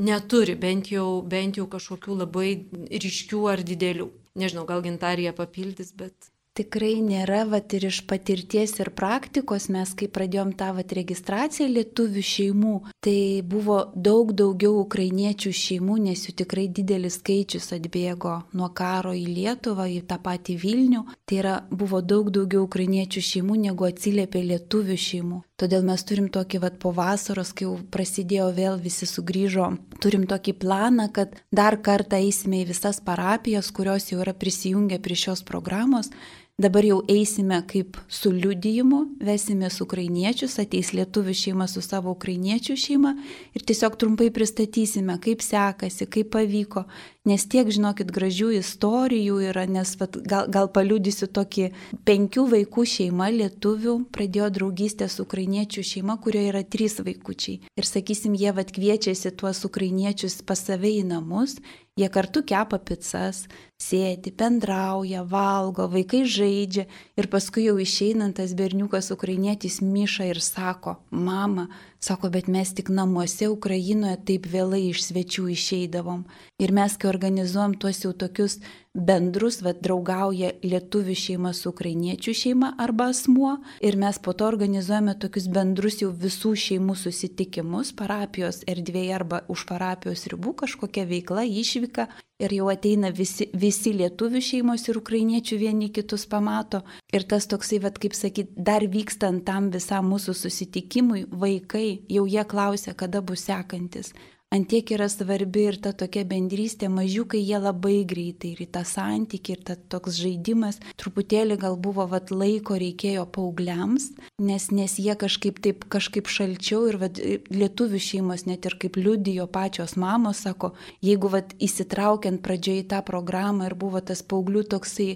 neturi, 0.00 0.56
bent 0.58 0.90
jau, 0.92 1.08
bent 1.22 1.60
jau 1.60 1.66
kažkokių 1.70 2.20
labai 2.24 2.50
ryškių 2.90 3.42
ar 3.52 3.64
didelių. 3.66 4.10
Nežinau, 4.40 4.64
gal 4.66 4.82
gintarija 4.82 5.34
papildys, 5.36 5.92
bet 5.94 6.33
tikrai 6.54 7.00
nėra, 7.02 7.42
vat 7.50 7.74
ir 7.74 7.88
iš 7.88 8.00
patirties 8.08 8.76
ir 8.78 8.90
praktikos 8.94 9.66
mes, 9.74 9.90
kai 9.98 10.06
pradėjom 10.10 10.52
tą 10.58 10.70
vat 10.76 10.92
registraciją 10.94 11.66
lietuvių 11.70 12.22
šeimų, 12.30 12.74
tai 13.04 13.42
buvo 13.42 13.80
daug 13.94 14.30
daugiau 14.36 14.78
ukrainiečių 14.84 15.50
šeimų, 15.60 15.98
nes 16.06 16.26
jų 16.28 16.36
tikrai 16.44 16.68
didelis 16.70 17.18
skaičius 17.18 17.72
atbėgo 17.74 18.36
nuo 18.54 18.70
karo 18.76 19.14
į 19.16 19.26
Lietuvą, 19.34 19.88
į 19.90 20.04
tą 20.10 20.20
patį 20.22 20.56
Vilnių. 20.62 21.02
Tai 21.24 21.40
yra, 21.40 21.56
buvo 21.70 22.02
daug 22.04 22.30
daugiau 22.34 22.68
ukrainiečių 22.68 23.24
šeimų, 23.30 23.58
negu 23.66 23.88
atsiliepė 23.88 24.44
lietuvių 24.52 24.98
šeimų. 25.08 25.40
Todėl 25.58 25.84
mes 25.86 26.02
turim 26.02 26.26
tokį, 26.34 26.58
vat, 26.64 26.78
po 26.82 26.90
vasaros, 26.94 27.52
kai 27.54 27.68
jau 27.68 27.76
prasidėjo 27.94 28.48
vėl 28.56 28.78
visi 28.82 29.06
sugrįžo, 29.06 29.68
turim 30.02 30.26
tokį 30.30 30.56
planą, 30.58 31.06
kad 31.14 31.36
dar 31.54 31.78
kartą 31.78 32.18
eisime 32.18 32.64
į 32.64 32.70
visas 32.72 32.98
parapijas, 32.98 33.70
kurios 33.74 34.10
jau 34.10 34.18
yra 34.24 34.34
prisijungę 34.34 34.98
prie 35.02 35.18
šios 35.18 35.44
programos 35.46 36.10
Dabar 36.54 36.84
jau 36.86 37.00
eisime 37.10 37.56
kaip 37.66 37.96
su 38.06 38.30
liudijimu, 38.30 39.00
vesimės 39.26 39.80
ukrainiečius, 39.82 40.52
ateis 40.62 40.92
lietuvių 40.94 41.32
šeima 41.34 41.66
su 41.66 41.80
savo 41.82 42.12
ukrainiečių 42.14 42.76
šeima 42.78 43.10
ir 43.58 43.64
tiesiog 43.66 43.96
trumpai 43.98 44.28
pristatysime, 44.30 45.16
kaip 45.24 45.42
sekasi, 45.42 46.06
kaip 46.06 46.30
pavyko, 46.36 46.84
nes 47.28 47.46
tiek, 47.48 47.68
žinokit, 47.72 48.10
gražių 48.14 48.50
istorijų 48.58 49.38
yra, 49.50 49.64
nes 49.70 49.94
vat, 50.00 50.18
gal, 50.28 50.48
gal 50.52 50.68
paliudysiu 50.72 51.28
tokį 51.32 51.70
penkių 52.08 52.46
vaikų 52.52 52.84
šeima 52.94 53.30
lietuvių 53.34 53.96
pradėjo 54.14 54.50
draugystę 54.58 55.08
su 55.08 55.24
ukrainiečių 55.24 55.86
šeima, 55.92 56.18
kurioje 56.20 56.52
yra 56.52 56.64
trys 56.64 57.00
vaikučiai. 57.00 57.60
Ir 57.80 57.88
sakysim, 57.88 58.36
jie 58.36 58.52
vat 58.56 58.74
kviečiasi 58.74 59.32
tuos 59.40 59.64
ukrainiečius 59.64 60.42
pas 60.44 60.60
save 60.60 60.92
į 61.00 61.06
namus 61.08 61.56
Jie 61.94 62.08
kartu 62.10 62.40
kepa 62.42 62.80
pizzas, 62.82 63.44
sėdi, 63.78 64.32
bendrauja, 64.34 65.20
valgo, 65.30 65.84
vaikai 65.92 66.24
žaidžia 66.26 66.88
ir 67.14 67.28
paskui 67.30 67.68
jau 67.68 67.76
išeinant 67.78 68.34
tas 68.40 68.50
berniukas 68.58 69.12
ukrainietis 69.14 69.76
Miša 69.78 70.26
ir 70.26 70.40
sako, 70.42 70.96
mama, 71.14 71.68
sako, 72.02 72.32
bet 72.34 72.50
mes 72.50 72.74
tik 72.74 72.90
namuose 72.90 73.46
Ukrainoje 73.52 74.16
taip 74.26 74.50
vėlai 74.50 74.88
iš 74.88 75.04
svečių 75.06 75.46
išeidavom. 75.54 76.26
Ir 76.58 76.74
mes, 76.74 76.98
kai 76.98 77.12
organizuojam 77.14 77.78
tuos 77.80 78.02
jau 78.04 78.12
tokius 78.12 78.58
bendrus, 78.94 79.58
vad 79.64 79.80
draugauja 79.82 80.52
lietuvių 80.62 81.14
šeima 81.18 81.50
su 81.54 81.72
ukrainiečių 81.72 82.34
šeima 82.38 82.70
arba 82.78 83.08
asmuo. 83.10 83.56
Ir 83.82 83.96
mes 83.98 84.20
po 84.22 84.32
to 84.32 84.46
organizuojame 84.46 85.16
tokius 85.18 85.48
bendrus 85.50 85.98
jau 86.02 86.12
visų 86.14 86.54
šeimų 86.64 86.94
susitikimus 86.98 87.90
parapijos 87.98 88.62
erdvėje 88.70 89.16
arba 89.16 89.42
už 89.50 89.64
parapijos 89.70 90.26
ribų 90.30 90.54
kažkokia 90.62 91.06
veikla, 91.10 91.42
išvyka. 91.42 92.06
Ir 92.42 92.50
jau 92.50 92.68
ateina 92.70 93.12
visi, 93.14 93.46
visi 93.54 93.92
lietuvių 93.94 94.40
šeimos 94.42 94.86
ir 94.88 94.98
ukrainiečių 94.98 95.58
vieni 95.58 95.90
kitus 95.94 96.26
pamato. 96.26 96.82
Ir 97.14 97.26
tas 97.30 97.46
toksai, 97.50 97.78
vad 97.82 97.98
kaip 98.02 98.14
sakyt, 98.14 98.54
dar 98.54 98.82
vykstant 98.90 99.46
tam 99.46 99.70
visam 99.74 100.10
mūsų 100.10 100.34
susitikimui, 100.38 101.26
vaikai 101.30 102.02
jau 102.10 102.26
jie 102.26 102.42
klausia, 102.50 102.94
kada 102.94 103.22
bus 103.22 103.46
sekantis 103.46 104.12
antiek 104.54 104.90
yra 104.94 105.08
svarbi 105.10 105.66
ir 105.68 105.78
ta 105.82 105.92
tokia 105.96 106.24
bendrystė, 106.28 106.88
mažiukai 106.92 107.40
jie 107.42 107.58
labai 107.60 108.04
greitai 108.08 108.52
ir 108.54 108.62
į 108.64 108.68
tą 108.76 108.84
santykį, 108.88 109.56
ir 109.56 109.62
ta 109.68 109.76
toks 109.94 110.18
žaidimas, 110.22 110.80
truputėlį 111.00 111.58
gal 111.64 111.78
buvo 111.80 112.06
vat, 112.10 112.30
laiko 112.34 112.78
reikėjo 112.80 113.26
paaugliams, 113.34 114.10
nes, 114.38 114.70
nes 114.70 114.98
jie 115.02 115.14
kažkaip 115.18 115.60
taip 115.64 115.86
kažkaip 115.92 116.30
šalčiau 116.30 116.84
ir 116.90 117.00
vat, 117.02 117.22
lietuvių 117.50 118.02
šeimos 118.08 118.46
net 118.50 118.66
ir 118.68 118.78
kaip 118.80 118.98
liudijo 119.00 119.48
pačios 119.50 119.96
mamos, 120.00 120.44
sako, 120.46 120.74
jeigu 121.04 121.32
vat, 121.34 121.56
įsitraukiant 121.62 122.42
pradžioje 122.44 122.84
į 122.84 122.90
tą 122.94 123.02
programą 123.06 123.70
ir 123.70 123.78
buvo 123.78 124.02
tas 124.04 124.22
paauglių 124.22 124.66
toksai 124.74 125.14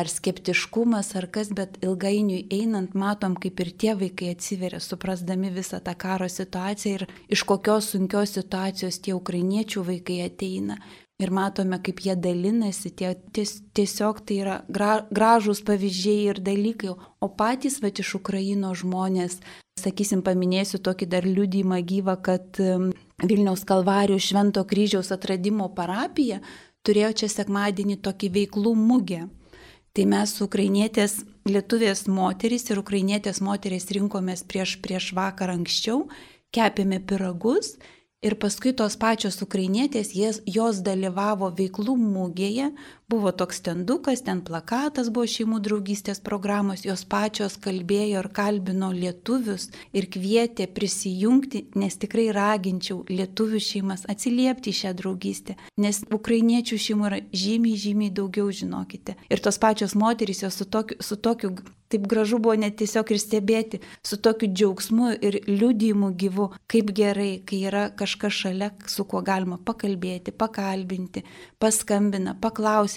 ar 0.00 0.08
skeptiškumas, 0.08 1.12
ar 1.18 1.26
kas, 1.32 1.50
bet 1.56 1.76
ilgainiui 1.84 2.46
einant 2.56 2.96
matom, 2.98 3.36
kaip 3.40 3.60
ir 3.60 3.70
tie 3.76 3.94
vaikai 3.98 4.32
atsiveria, 4.34 4.80
suprasdami 4.80 5.52
visą 5.54 5.82
tą 5.84 5.94
karo 5.98 6.28
situaciją 6.28 6.96
ir 6.98 7.06
iš 7.28 7.44
kokios 7.48 7.92
sunkios 7.92 8.34
situacijos 8.38 9.00
tie 9.04 9.14
ukrainiečių 9.16 9.84
vaikai 9.92 10.20
ateina. 10.26 10.80
Ir 11.20 11.28
matome, 11.36 11.76
kaip 11.84 11.98
jie 12.00 12.14
dalinasi, 12.16 12.94
tie, 12.96 13.10
ties, 13.36 13.58
tiesiog 13.76 14.22
tai 14.24 14.38
yra 14.40 14.54
gra, 14.72 15.02
gražūs 15.12 15.60
pavyzdžiai 15.68 16.30
ir 16.32 16.40
dalykai, 16.40 16.94
o 16.96 17.28
patys 17.28 17.76
va 17.84 17.90
iš 17.92 18.14
Ukraino 18.16 18.72
žmonės, 18.72 19.36
sakysim, 19.82 20.22
paminėsiu 20.24 20.80
tokį 20.80 21.10
dar 21.12 21.28
liudymą 21.28 21.82
gyvą, 21.84 22.16
kad 22.24 22.56
Vilniaus 23.20 23.66
Kalvarijų 23.68 24.16
Švento 24.30 24.64
kryžiaus 24.64 25.12
atradimo 25.12 25.68
parapija 25.76 26.40
turėjo 26.86 27.12
čia 27.22 27.28
sekmadienį 27.28 28.00
tokį 28.00 28.32
veiklų 28.38 28.74
mugę. 28.78 29.26
Tai 29.94 30.04
mes 30.06 30.34
ukrainietės 30.44 31.20
lietuvės 31.50 32.04
moterys 32.06 32.68
ir 32.70 32.78
ukrainietės 32.78 33.40
moterys 33.42 33.88
rinkomės 33.90 34.44
prieš, 34.46 34.76
prieš 34.84 35.12
vakar 35.18 35.50
anksčiau, 35.56 36.04
kepėme 36.54 37.00
piragus 37.02 37.74
Ir 38.20 38.34
paskui 38.36 38.74
tos 38.76 38.98
pačios 39.00 39.38
ukrainietės, 39.40 40.10
jas, 40.12 40.42
jos 40.44 40.82
dalyvavo 40.84 41.48
veiklų 41.56 41.94
mūgėje, 41.96 42.66
buvo 43.10 43.32
toks 43.32 43.60
tendukas, 43.66 44.22
ten 44.26 44.42
plakatas 44.46 45.10
buvo 45.10 45.26
šeimų 45.34 45.58
draugystės 45.66 46.22
programos, 46.28 46.84
jos 46.86 47.02
pačios 47.14 47.56
kalbėjo 47.64 48.22
ir 48.22 48.28
kalbino 48.36 48.92
lietuvius 48.94 49.68
ir 49.96 50.06
kvietė 50.14 50.68
prisijungti, 50.76 51.64
nes 51.82 51.98
tikrai 52.04 52.28
raginčiau 52.36 53.02
lietuvių 53.10 53.64
šeimas 53.70 54.06
atsiliepti 54.14 54.76
šią 54.82 54.94
draugystę, 55.02 55.58
nes 55.82 56.04
ukrainiečių 56.20 56.80
šeimų 56.86 57.10
yra 57.10 57.20
žymiai, 57.42 57.82
žymiai 57.84 58.14
daugiau, 58.14 58.54
žinokite. 58.62 59.18
Ir 59.28 59.42
tos 59.42 59.58
pačios 59.58 59.98
moterys 59.98 60.46
jos 60.46 60.62
su 60.62 60.70
tokiu, 60.70 61.02
su 61.02 61.18
tokiu 61.18 61.56
Taip 61.90 62.06
gražu 62.06 62.38
buvo 62.38 62.52
net 62.54 62.76
tiesiog 62.78 63.08
ir 63.10 63.18
stebėti 63.18 63.80
su 64.06 64.14
tokiu 64.22 64.46
džiaugsmu 64.46 65.08
ir 65.26 65.40
liudijimu 65.48 66.12
gyvu, 66.22 66.44
kaip 66.70 66.92
gerai, 66.94 67.40
kai 67.42 67.64
yra 67.66 67.88
kažkas 67.98 68.36
šalia, 68.44 68.68
su 68.86 69.02
kuo 69.10 69.24
galima 69.26 69.58
pakalbėti, 69.58 70.30
pakalbinti, 70.30 71.24
paskambina, 71.58 72.36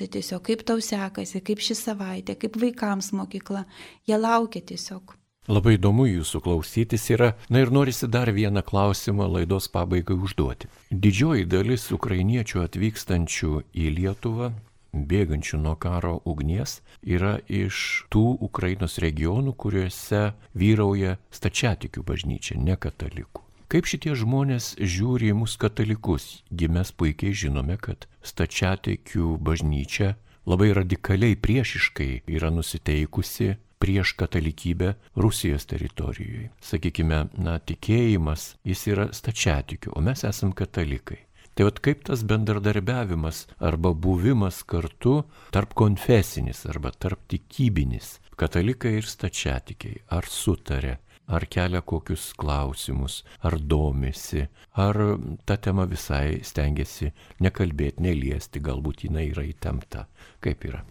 paklausė 0.04 0.08
tiesiog, 0.12 0.44
kaip 0.44 0.64
tau 0.66 0.80
sekasi, 0.82 1.42
kaip 1.42 1.60
ši 1.60 1.76
savaitė, 1.76 2.36
kaip 2.36 2.58
vaikams 2.58 3.14
mokykla. 3.14 3.66
Jie 4.08 4.18
laukia 4.18 4.62
tiesiog. 4.62 5.16
Labai 5.48 5.76
įdomu 5.76 6.06
jūsų 6.08 6.42
klausytis 6.42 7.10
yra, 7.12 7.36
na 7.50 7.60
ir 7.60 7.72
norisi 7.72 8.08
dar 8.08 8.32
vieną 8.32 8.64
klausimą 8.64 9.28
laidos 9.28 9.68
pabaigai 9.68 10.16
užduoti. 10.16 10.70
Didžioji 10.90 11.46
dalis 11.46 11.92
ukrainiečių 11.92 12.64
atvykstančių 12.64 13.64
į 13.74 13.90
Lietuvą 13.98 14.54
bėgančių 14.94 15.60
nuo 15.60 15.76
karo 15.76 16.22
ugnies 16.24 16.82
yra 17.04 17.42
iš 17.50 18.06
tų 18.10 18.40
Ukrainos 18.40 19.00
regionų, 19.00 19.54
kuriuose 19.54 20.34
vyrauja 20.56 21.18
stačiatikių 21.32 22.04
bažnyčia, 22.04 22.56
ne 22.56 22.78
katalikų. 22.78 23.44
Kaip 23.68 23.90
šitie 23.90 24.14
žmonės 24.16 24.78
žiūri 24.78 25.34
į 25.34 25.36
mus 25.42 25.58
katalikus, 25.58 26.44
gi 26.54 26.70
mes 26.70 26.94
puikiai 26.94 27.34
žinome, 27.34 27.76
kad 27.82 28.06
stačiatikių 28.24 29.38
bažnyčia 29.44 30.14
labai 30.50 30.74
radikaliai 30.76 31.36
priešiškai 31.40 32.24
yra 32.28 32.52
nusiteikusi 32.52 33.54
prieš 33.84 34.14
katalikybę 34.20 34.94
Rusijos 35.16 35.66
teritorijoje. 35.68 36.50
Sakykime, 36.64 37.26
na, 37.36 37.58
tikėjimas 37.60 38.54
jis 38.64 38.88
yra 38.88 39.10
stačiatikių, 39.12 39.92
o 39.98 40.04
mes 40.04 40.24
esame 40.24 40.56
katalikai. 40.56 41.20
Tai 41.54 41.68
vad 41.68 41.82
kaip 41.86 42.06
tas 42.08 42.24
bendradarbiavimas 42.26 43.44
arba 43.62 43.92
buvimas 43.94 44.64
kartu 44.66 45.20
tarp 45.54 45.76
konfesinis 45.78 46.64
arba 46.66 46.90
tarp 46.96 47.28
tikybinis, 47.30 48.16
katalikai 48.40 48.96
ir 48.98 49.06
stačiatikiai, 49.06 50.00
ar 50.16 50.26
sutarė, 50.26 50.96
ar 51.28 51.46
kelia 51.50 51.82
kokius 51.82 52.32
klausimus, 52.38 53.24
ar 53.44 53.58
domisi, 53.60 54.44
ar 54.76 55.00
ta 55.46 55.58
tema 55.58 55.86
visai 55.90 56.42
stengiasi 56.44 57.14
nekalbėti, 57.44 58.04
neliesti, 58.04 58.64
galbūt 58.64 59.08
jinai 59.08 59.30
yra 59.32 59.48
įtempta. 59.48 60.08
Kaip 60.44 60.68
yra? 60.70 60.84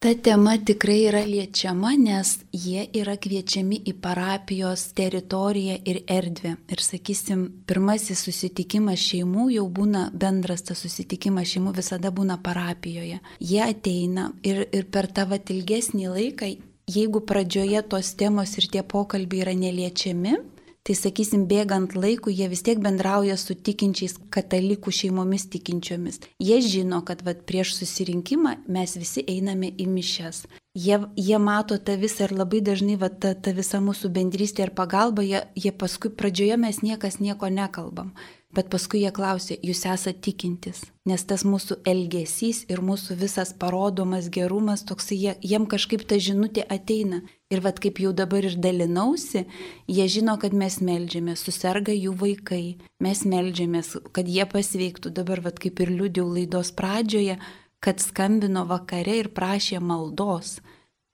Ta 0.00 0.14
tema 0.14 0.54
tikrai 0.56 1.02
yra 1.10 1.20
liečiama, 1.28 1.90
nes 2.00 2.30
jie 2.56 2.86
yra 2.96 3.18
kviečiami 3.20 3.82
į 3.90 3.92
parapijos 4.00 4.86
teritoriją 4.96 5.74
ir 5.92 5.98
erdvę. 6.08 6.54
Ir 6.72 6.80
sakysim, 6.80 7.42
pirmasis 7.68 8.22
susitikimas 8.24 8.96
šeimų 9.10 9.50
jau 9.58 9.66
būna 9.68 10.06
bendras 10.22 10.64
tas 10.64 10.80
susitikimas 10.86 11.52
šeimų 11.52 11.74
visada 11.76 12.08
būna 12.16 12.38
parapijoje. 12.40 13.20
Jie 13.44 13.60
ateina 13.66 14.30
ir, 14.40 14.62
ir 14.72 14.88
per 14.88 15.10
tą 15.12 15.28
vat 15.34 15.52
ilgesnį 15.52 16.08
laiką, 16.14 16.48
jeigu 16.96 17.20
pradžioje 17.26 17.82
tos 17.90 18.14
temos 18.18 18.56
ir 18.58 18.66
tie 18.72 18.82
pokalbiai 18.82 19.44
yra 19.44 19.54
neliečiami, 19.54 20.38
tai 20.86 20.96
sakysim, 20.96 21.44
bėgant 21.50 21.94
laikui 21.94 22.34
jie 22.34 22.48
vis 22.50 22.64
tiek 22.66 22.80
bendrauja 22.82 23.36
su 23.38 23.54
tikinčiais 23.54 24.16
katalikų 24.34 24.92
šeimomis 24.94 25.46
tikinčiomis. 25.52 26.20
Jie 26.40 26.60
žino, 26.64 27.02
kad 27.06 27.22
vat, 27.26 27.44
prieš 27.48 27.74
susirinkimą 27.76 28.56
mes 28.68 28.96
visi 28.98 29.24
einame 29.28 29.70
į 29.76 29.86
mišes. 29.92 30.46
Jie, 30.78 31.00
jie 31.18 31.38
mato 31.42 31.76
tą 31.82 31.96
visą 32.00 32.28
ir 32.28 32.34
labai 32.38 32.62
dažnai 32.64 32.96
vat, 32.98 33.18
ta, 33.22 33.34
ta 33.34 33.52
visa 33.54 33.80
mūsų 33.82 34.12
bendrystė 34.14 34.68
ir 34.68 34.74
pagalba, 34.74 35.24
jie, 35.26 35.44
jie 35.58 35.72
paskui 35.74 36.12
pradžioje 36.14 36.56
mes 36.62 36.82
niekas 36.86 37.20
nieko 37.20 37.50
nekalbam. 37.52 38.14
Bet 38.50 38.66
paskui 38.66 39.04
jie 39.04 39.10
klausė, 39.14 39.54
jūs 39.62 39.84
esate 39.86 40.18
tikintis, 40.26 40.80
nes 41.06 41.22
tas 41.22 41.44
mūsų 41.46 41.76
elgesys 41.86 42.64
ir 42.66 42.80
mūsų 42.82 43.14
visas 43.20 43.52
parodomas 43.54 44.26
gerumas, 44.34 44.82
toksai 44.88 45.18
jie, 45.20 45.34
jiem 45.46 45.68
kažkaip 45.70 46.02
ta 46.02 46.18
žinutė 46.18 46.64
ateina. 46.66 47.20
Ir 47.50 47.62
vad 47.62 47.78
kaip 47.82 48.00
jau 48.02 48.10
dabar 48.14 48.46
ir 48.46 48.56
dalinausi, 48.58 49.44
jie 49.90 50.08
žino, 50.10 50.34
kad 50.42 50.54
mes 50.54 50.80
melžiamės, 50.82 51.46
susirga 51.46 51.94
jų 51.94 52.16
vaikai, 52.18 52.64
mes 53.02 53.22
melžiamės, 53.26 53.94
kad 54.14 54.26
jie 54.26 54.46
pasveiktų. 54.50 55.14
Dabar 55.14 55.42
vad 55.46 55.62
kaip 55.62 55.82
ir 55.82 55.94
liūdėjau 55.94 56.26
laidos 56.34 56.74
pradžioje, 56.74 57.38
kad 57.78 58.02
skambino 58.02 58.66
vakare 58.66 59.20
ir 59.22 59.30
prašė 59.34 59.78
maldos. 59.78 60.58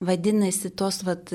Vadinasi, 0.04 0.72
tos 0.72 1.04
vad 1.04 1.32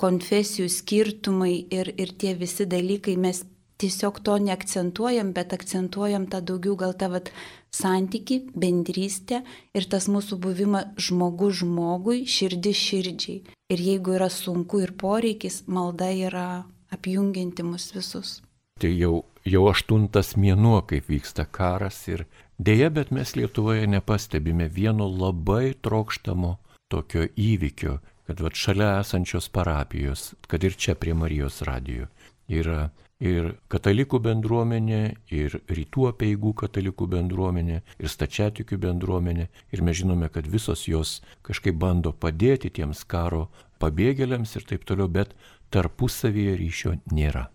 konfesijų 0.00 0.68
skirtumai 0.72 1.54
ir, 1.72 1.92
ir 2.00 2.16
tie 2.18 2.32
visi 2.36 2.64
dalykai 2.68 3.18
mes 3.20 3.44
tiesiog 3.82 4.20
to 4.24 4.38
neakcentuojam, 4.38 5.32
bet 5.36 5.52
akcentuojam 5.56 6.28
tą 6.30 6.40
daugiau 6.52 6.76
gal 6.78 6.94
tą 6.98 7.10
vat, 7.12 7.32
santyki, 7.72 8.42
bendrystę 8.54 9.42
ir 9.74 9.88
tas 9.90 10.08
mūsų 10.12 10.38
buvimą 10.44 10.82
žmogus 11.00 11.62
žmogui, 11.62 12.22
širdis 12.28 12.78
širdžiai. 12.78 13.42
Ir 13.72 13.84
jeigu 13.88 14.16
yra 14.18 14.28
sunku 14.30 14.82
ir 14.84 14.94
poreikis, 15.00 15.62
malda 15.66 16.10
yra 16.12 16.46
apjungianti 16.92 17.64
mus 17.64 17.90
visus. 17.96 18.40
Tai 18.80 18.90
jau, 18.92 19.22
jau 19.48 19.64
aštuntas 19.70 20.34
mėnuo, 20.36 20.82
kaip 20.88 21.08
vyksta 21.08 21.46
karas 21.48 22.02
ir 22.12 22.26
dėja, 22.58 22.90
bet 22.92 23.12
mes 23.14 23.34
Lietuvoje 23.38 23.88
nepastebime 23.88 24.68
vieno 24.68 25.08
labai 25.08 25.72
trokštamo 25.80 26.56
tokio 26.92 27.24
įvykio, 27.40 27.98
kad 28.28 28.42
vat 28.44 28.58
šalia 28.58 28.98
esančios 29.00 29.48
parapijos, 29.52 30.32
kad 30.46 30.64
ir 30.64 30.76
čia 30.76 30.94
prie 30.98 31.14
Marijos 31.16 31.62
radijo 31.64 32.10
yra 32.52 32.90
ir 33.22 33.52
katalikų 33.72 34.18
bendruomenė, 34.24 35.00
ir 35.30 35.54
rytų 35.70 36.08
apieigų 36.10 36.54
katalikų 36.64 37.08
bendruomenė, 37.14 37.78
ir 38.02 38.10
stačiatikių 38.10 38.80
bendruomenė. 38.82 39.48
Ir 39.72 39.84
mes 39.86 40.00
žinome, 40.02 40.30
kad 40.32 40.48
visos 40.50 40.88
jos 40.90 41.20
kažkaip 41.46 41.78
bando 41.78 42.12
padėti 42.12 42.72
tiems 42.74 43.04
karo 43.04 43.46
pabėgėliams 43.82 44.56
ir 44.58 44.66
taip 44.66 44.84
toliau, 44.88 45.08
bet 45.08 45.36
tarpusavyje 45.70 46.58
ryšio 46.58 46.98
nėra. 47.14 47.48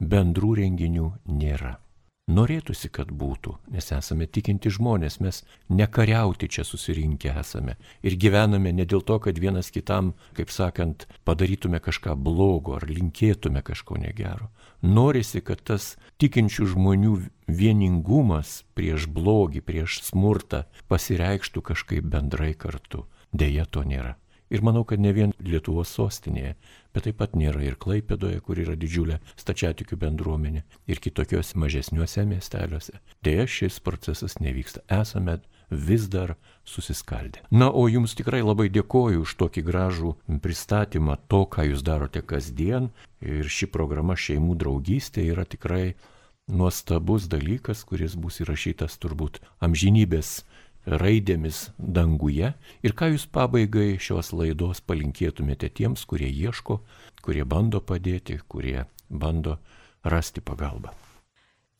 Bendrų 0.00 0.56
renginių 0.62 1.12
nėra. 1.28 1.76
Norėtųsi, 2.30 2.86
kad 2.94 3.08
būtų, 3.10 3.56
nes 3.74 3.88
esame 3.96 4.28
tikinti 4.30 4.70
žmonės, 4.70 5.16
mes 5.24 5.40
nekariauti 5.72 6.46
čia 6.54 6.62
susirinkę 6.68 7.32
esame 7.40 7.74
ir 8.06 8.14
gyvename 8.22 8.70
ne 8.76 8.86
dėl 8.86 9.02
to, 9.02 9.16
kad 9.24 9.40
vienas 9.42 9.72
kitam, 9.74 10.12
kaip 10.38 10.52
sakant, 10.54 11.08
padarytume 11.26 11.80
kažką 11.82 12.14
blogo 12.14 12.76
ar 12.78 12.86
linkėtume 12.86 13.64
kažko 13.66 13.98
negero. 13.98 14.50
Norisi, 14.82 15.42
kad 15.42 15.64
tas 15.66 15.96
tikinčių 16.22 16.70
žmonių 16.76 17.16
vieningumas 17.50 18.60
prieš 18.78 19.10
blogį, 19.10 19.64
prieš 19.66 20.00
smurtą 20.12 20.64
pasireikštų 20.92 21.66
kažkaip 21.72 22.06
bendrai 22.14 22.54
kartu. 22.54 23.08
Deja, 23.32 23.66
to 23.66 23.82
nėra. 23.82 24.19
Ir 24.50 24.64
manau, 24.66 24.82
kad 24.84 24.98
ne 24.98 25.12
vien 25.14 25.32
Lietuvos 25.46 25.92
sostinėje, 25.94 26.56
bet 26.94 27.06
taip 27.06 27.20
pat 27.20 27.36
nėra 27.38 27.62
ir 27.62 27.76
Klaipėdoje, 27.78 28.40
kur 28.42 28.58
yra 28.58 28.74
didžiulė 28.74 29.20
stačiatikių 29.38 29.98
bendruomenė, 30.00 30.64
ir 30.90 31.02
kitokiuose 31.02 31.58
mažesniuose 31.60 32.26
miesteliuose. 32.26 32.98
Deja, 33.22 33.46
šis 33.46 33.78
procesas 33.86 34.40
nevyksta. 34.42 34.82
Esame 34.90 35.38
vis 35.70 36.08
dar 36.10 36.34
susiskaldę. 36.66 37.44
Na, 37.50 37.70
o 37.70 37.86
jums 37.88 38.16
tikrai 38.18 38.42
labai 38.42 38.66
dėkoju 38.74 39.22
už 39.22 39.36
tokį 39.38 39.62
gražų 39.70 40.14
pristatymą 40.42 41.20
to, 41.30 41.44
ką 41.46 41.70
jūs 41.70 41.86
darote 41.86 42.22
kasdien. 42.26 42.90
Ir 43.22 43.46
ši 43.46 43.70
programa 43.70 44.18
šeimų 44.18 44.58
draugystė 44.58 45.28
yra 45.30 45.46
tikrai 45.46 45.94
nuostabus 46.50 47.28
dalykas, 47.30 47.84
kuris 47.86 48.16
bus 48.18 48.40
įrašytas 48.42 48.98
turbūt 48.98 49.38
amžinybės 49.62 50.40
raidėmis 50.86 51.70
danguje 51.78 52.52
ir 52.82 52.96
ką 52.96 53.12
jūs 53.14 53.26
pabaigai 53.32 53.98
šios 54.00 54.32
laidos 54.36 54.80
palinkėtumėte 54.80 55.70
tiems, 55.74 56.06
kurie 56.08 56.30
ieško, 56.30 56.80
kurie 57.24 57.44
bando 57.44 57.80
padėti, 57.80 58.40
kurie 58.48 58.86
bando 59.08 59.58
rasti 60.04 60.40
pagalbą. 60.40 60.94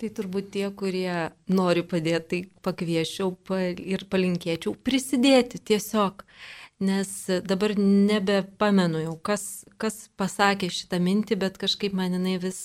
Tai 0.01 0.09
turbūt 0.17 0.53
tie, 0.55 0.65
kurie 0.73 1.29
nori 1.53 1.83
padėti, 1.85 2.29
tai 2.31 2.63
pakviešiau 2.65 3.35
ir 3.85 4.07
palinkėčiau 4.09 4.73
prisidėti 4.73 5.61
tiesiog, 5.61 6.25
nes 6.81 7.11
dabar 7.45 7.75
nebepamenu 7.77 9.03
jau, 9.05 9.17
kas, 9.21 9.67
kas 9.77 10.09
pasakė 10.17 10.71
šitą 10.73 11.03
mintį, 11.05 11.37
bet 11.43 11.61
kažkaip 11.61 11.93
man 11.97 12.17
jinai 12.17 12.39
vis 12.41 12.63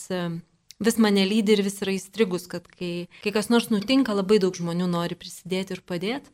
vis 0.80 0.98
mane 0.98 1.26
lydi 1.28 1.56
ir 1.56 1.64
vis 1.66 1.80
yra 1.84 1.94
įstrigus, 1.96 2.48
kad 2.52 2.68
kai, 2.72 3.08
kai 3.24 3.34
kas 3.36 3.50
nors 3.52 3.70
nutinka, 3.72 4.16
labai 4.16 4.40
daug 4.44 4.56
žmonių 4.56 4.90
nori 4.92 5.18
prisidėti 5.20 5.78
ir 5.78 5.84
padėti, 5.86 6.34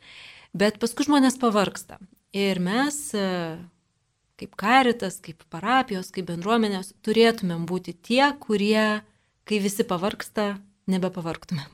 bet 0.54 0.80
paskui 0.82 1.08
žmonės 1.08 1.38
pavarksta. 1.42 2.00
Ir 2.36 2.62
mes, 2.64 2.98
e, 3.14 3.58
kaip 4.40 4.56
karitas, 4.60 5.20
kaip 5.24 5.44
parapijos, 5.52 6.10
kaip 6.16 6.30
bendruomenės, 6.32 6.94
turėtumėm 7.06 7.68
būti 7.70 7.94
tie, 7.94 8.24
kurie, 8.40 9.04
kai 9.46 9.60
visi 9.62 9.86
pavarksta, 9.88 10.56
nebepavarktumėm. 10.92 11.70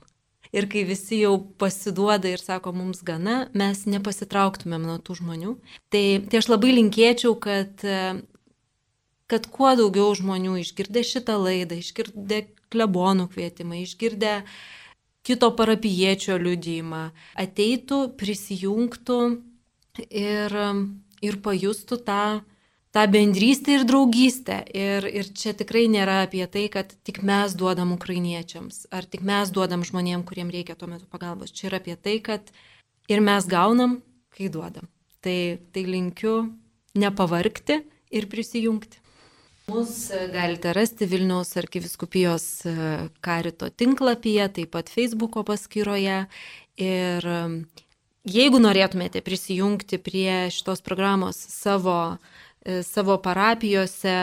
Ir 0.55 0.65
kai 0.71 0.85
visi 0.87 1.19
jau 1.21 1.35
pasiduoda 1.59 2.29
ir 2.31 2.41
sako 2.41 2.71
mums 2.73 3.03
gana, 3.05 3.49
mes 3.57 3.83
nepasitrauktumėm 3.85 4.85
nuo 4.87 4.95
tų 5.03 5.19
žmonių. 5.19 5.57
Tai, 5.91 6.05
tai 6.31 6.39
aš 6.39 6.47
labai 6.49 6.71
linkėčiau, 6.77 7.35
kad 7.43 7.83
e, 7.83 7.99
kad 9.31 9.47
kuo 9.51 9.73
daugiau 9.75 10.15
žmonių 10.15 10.57
išgirdę 10.63 11.03
šitą 11.03 11.35
laidą, 11.41 11.77
išgirdę 11.81 12.45
klebonų 12.71 13.27
kvietimą, 13.33 13.81
išgirdę 13.83 14.41
kito 15.27 15.49
parapijiečio 15.59 16.37
liudijimą, 16.39 17.09
ateitų, 17.35 17.99
prisijungtų 18.19 19.19
ir, 20.07 20.55
ir 21.23 21.39
pajustų 21.43 21.97
tą, 22.07 22.21
tą 22.95 23.03
bendrystę 23.11 23.75
ir 23.75 23.83
draugystę. 23.89 24.61
Ir, 24.71 25.07
ir 25.11 25.31
čia 25.35 25.51
tikrai 25.57 25.87
nėra 25.91 26.21
apie 26.27 26.45
tai, 26.51 26.67
kad 26.71 26.95
tik 27.07 27.19
mes 27.27 27.57
duodam 27.59 27.91
ukrainiečiams, 27.97 28.85
ar 28.95 29.07
tik 29.07 29.25
mes 29.27 29.51
duodam 29.51 29.83
žmonėm, 29.87 30.23
kuriem 30.27 30.53
reikia 30.53 30.77
tuo 30.79 30.87
metu 30.91 31.09
pagalbos. 31.11 31.51
Čia 31.51 31.73
yra 31.73 31.81
apie 31.83 31.97
tai, 31.99 32.19
kad 32.23 32.53
ir 33.11 33.23
mes 33.23 33.49
gaunam, 33.51 33.99
kai 34.31 34.47
duodam. 34.53 34.87
Tai, 35.19 35.59
tai 35.75 35.83
linkiu 35.83 36.37
nepavarkti 36.95 37.81
ir 38.15 38.31
prisijungti. 38.31 39.03
Mus 39.67 40.09
e, 40.09 40.27
galite 40.31 40.71
rasti 40.71 41.05
Vilniaus 41.05 41.49
arkiviskupijos 41.59 42.43
e, 42.65 42.73
karito 43.19 43.67
tinklapyje, 43.67 44.45
taip 44.55 44.69
pat 44.71 44.87
Facebook'o 44.87 45.43
paskyroje. 45.43 46.21
Ir 46.79 47.27
e, 47.27 47.41
jeigu 48.37 48.61
norėtumėte 48.63 49.19
prisijungti 49.27 49.99
prie 49.99 50.47
šitos 50.55 50.79
programos 50.87 51.41
savo 51.51 51.99
savo 52.83 53.13
parapijose, 53.23 54.13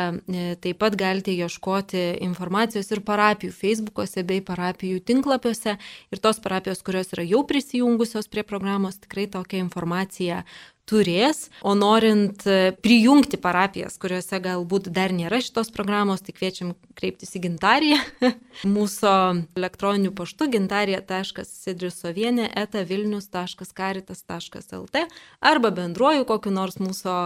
taip 0.60 0.78
pat 0.82 0.96
galite 1.00 1.32
ieškoti 1.32 2.02
informacijos 2.26 2.90
ir 2.92 3.00
parapijų 3.00 3.54
Facebook'ose 3.56 4.20
bei 4.28 4.42
parapijų 4.44 5.00
tinklapiuose. 5.00 5.78
Ir 6.12 6.20
tos 6.20 6.42
parapijos, 6.44 6.82
kurios 6.84 7.14
yra 7.16 7.24
jau 7.24 7.40
prisijungusios 7.48 8.28
prie 8.28 8.44
programos, 8.44 9.00
tikrai 9.00 9.24
tokią 9.32 9.62
informaciją 9.64 10.42
turės, 10.88 11.50
o 11.64 11.74
norint 11.78 12.46
e, 12.46 12.72
prijungti 12.84 13.36
parapijas, 13.40 13.98
kuriuose 14.00 14.40
galbūt 14.44 14.88
dar 14.94 15.10
nėra 15.16 15.38
šitos 15.44 15.68
programos, 15.74 16.20
tai 16.24 16.32
kviečiam 16.36 16.68
kreiptis 16.98 17.30
į 17.36 17.38
gintariją. 17.46 17.98
Mūsų 18.76 19.10
elektroniniu 19.58 20.10
paštu 20.16 20.42
gintarija.sidrisovienė 20.54 22.46
eta 22.64 22.78
vilnius.karitas.lt 22.88 24.96
arba 25.40 25.68
bendruoju 25.74 26.22
kokiu 26.28 26.50
nors 26.54 26.76
mūsų 26.82 27.10
uh, 27.10 27.18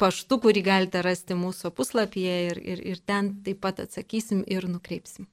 paštu, 0.00 0.34
kurį 0.44 0.62
galite 0.64 1.02
rasti 1.04 1.34
mūsų 1.38 1.66
puslapyje 1.76 2.36
ir, 2.48 2.56
ir, 2.74 2.78
ir 2.94 2.98
ten 3.04 3.22
taip 3.44 3.58
pat 3.64 3.76
atsakysim 3.84 4.38
ir 4.48 4.62
nukreipsim. 4.70 5.24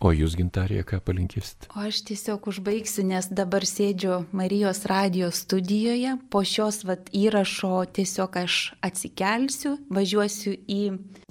O 0.00 0.14
jūs, 0.16 0.32
gintarė, 0.38 0.80
ką 0.88 0.96
palinkėsit? 1.04 1.66
O 1.76 1.82
aš 1.84 1.98
tiesiog 2.08 2.46
užbaigsiu, 2.48 3.02
nes 3.04 3.26
dabar 3.28 3.66
sėdžiu 3.68 4.22
Marijos 4.32 4.86
radio 4.88 5.28
studijoje. 5.28 6.14
Po 6.32 6.40
šios 6.40 6.84
vat, 6.88 7.10
įrašo 7.12 7.82
tiesiog 7.98 8.38
aš 8.40 8.56
atsikelsiu, 8.86 9.74
važiuosiu 9.92 10.54
į 10.56 10.80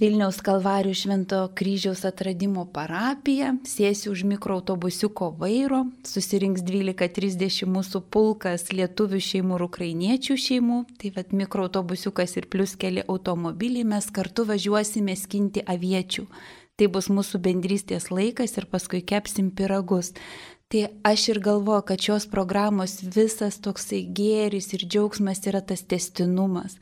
Vilniaus 0.00 0.38
Kalvarių 0.46 0.94
Švento 0.94 1.40
kryžiaus 1.58 2.04
atradimo 2.06 2.62
parapiją, 2.70 3.56
sėsiu 3.66 4.14
už 4.14 4.22
mikroautobusiuko 4.36 5.32
vairo, 5.42 5.82
susirinks 6.06 6.62
12.30 6.62 7.66
mūsų 7.74 8.04
pulkas 8.06 8.68
lietuvių 8.70 9.18
šeimų 9.32 9.58
ir 9.58 9.66
ukrainiečių 9.66 10.38
šeimų. 10.46 10.80
Tai 11.02 11.12
vat 11.18 11.34
mikroautobusiukas 11.34 12.38
ir 12.38 12.46
plus 12.46 12.78
keli 12.78 13.02
automobiliai 13.02 13.82
mes 13.96 14.06
kartu 14.14 14.46
važiuosime 14.46 15.18
skinti 15.18 15.66
aviečių 15.66 16.28
tai 16.80 16.88
bus 16.88 17.10
mūsų 17.12 17.42
bendrystės 17.44 18.08
laikas 18.08 18.56
ir 18.56 18.66
paskui 18.72 19.02
kepsim 19.04 19.50
piragus. 19.52 20.14
Tai 20.70 20.86
aš 21.04 21.26
ir 21.34 21.40
galvoju, 21.42 21.82
kad 21.88 22.00
šios 22.00 22.28
programos 22.30 23.00
visas 23.02 23.58
toksai 23.60 24.04
gėris 24.16 24.70
ir 24.76 24.86
džiaugsmas 24.86 25.42
yra 25.50 25.60
tas 25.60 25.82
testinumas. 25.82 26.78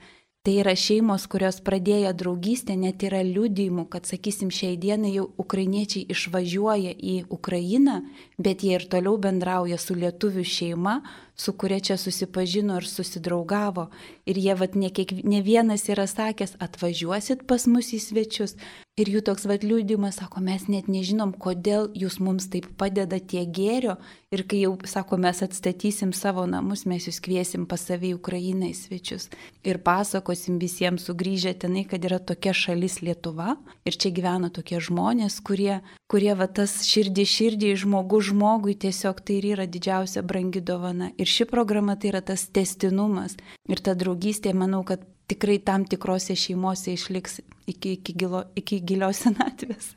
Tai 0.47 0.55
yra 0.63 0.75
šeimos, 0.79 1.25
kurios 1.29 1.59
pradėjo 1.65 2.13
draugystę, 2.17 2.77
net 2.79 3.03
yra 3.05 3.25
liudijimų, 3.27 3.89
kad, 3.93 4.07
sakysim, 4.09 4.53
šiai 4.55 4.79
dienai 4.81 5.11
jau 5.17 5.27
ukrainiečiai 5.43 6.07
išvažiuoja 6.15 6.95
į 6.95 7.17
Ukrainą, 7.35 7.99
bet 8.39 8.63
jie 8.65 8.77
ir 8.79 8.87
toliau 8.93 9.19
bendrauja 9.21 9.81
su 9.83 9.97
lietuvių 9.99 10.45
šeima, 10.47 10.95
su 11.39 11.53
kuria 11.53 11.79
čia 11.81 11.97
susipažino 11.97 12.77
ir 12.81 12.87
susidraugavo. 12.89 13.89
Ir 14.27 14.41
jie, 14.43 14.55
vad, 14.59 14.77
ne, 14.77 14.91
kiek, 14.91 15.15
ne 15.25 15.41
vienas 15.43 15.87
yra 15.89 16.09
sakęs, 16.11 16.59
atvažiuosit 16.65 17.47
pas 17.47 17.67
mus 17.71 17.95
į 17.95 18.03
svečius, 18.03 18.59
Ir 18.99 19.07
jų 19.13 19.21
toks 19.23 19.45
vad 19.47 19.63
liūdimas, 19.63 20.17
sako, 20.19 20.41
mes 20.43 20.65
net 20.67 20.89
nežinom, 20.91 21.31
kodėl 21.39 21.87
jūs 21.95 22.17
mums 22.19 22.49
taip 22.51 22.67
padeda 22.81 23.21
tie 23.23 23.45
gėrio. 23.47 23.95
Ir 24.35 24.43
kai 24.51 24.65
jau, 24.65 24.73
sako, 24.91 25.17
mes 25.23 25.39
atstatysim 25.45 26.11
savo 26.13 26.43
namus, 26.51 26.83
mes 26.83 27.07
jūs 27.07 27.21
kviesim 27.23 27.69
pas 27.71 27.79
savį 27.79 28.17
Ukrainą 28.17 28.67
į 28.67 28.75
svečius. 28.75 29.29
Ir 29.63 29.79
pasakosim 29.87 30.59
visiems 30.59 31.07
sugrįžę 31.07 31.55
tenai, 31.63 31.85
kad 31.87 32.03
yra 32.03 32.19
tokia 32.19 32.51
šalis 32.51 32.99
Lietuva. 33.07 33.55
Ir 33.87 33.95
čia 33.95 34.11
gyvena 34.11 34.51
tokie 34.51 34.83
žmonės, 34.83 35.39
kurie, 35.47 35.79
kurie 36.11 36.35
va 36.35 36.51
tas 36.51 36.81
širdį 36.89 37.29
širdį, 37.37 37.73
žmogus 37.85 38.33
žmogui 38.33 38.75
tiesiog 38.83 39.23
tai 39.23 39.39
ir 39.39 39.53
yra 39.55 39.69
didžiausia 39.71 40.27
brangi 40.27 40.59
dovana. 40.59 41.13
Ir 41.29 41.33
ši 41.33 41.45
programa 41.45 41.93
tai 42.01 42.09
yra 42.09 42.23
tas 42.25 42.47
testinumas. 42.49 43.35
Ir 43.69 43.83
ta 43.85 43.93
draugystė, 43.93 44.55
manau, 44.57 44.81
kad 44.89 45.03
tikrai 45.29 45.59
tam 45.61 45.85
tikrose 45.85 46.33
šeimose 46.33 46.95
išliks 46.97 47.43
iki, 47.69 47.99
iki, 47.99 48.15
gilo, 48.17 48.47
iki 48.57 48.79
gilios 48.81 49.21
senatvės 49.27 49.91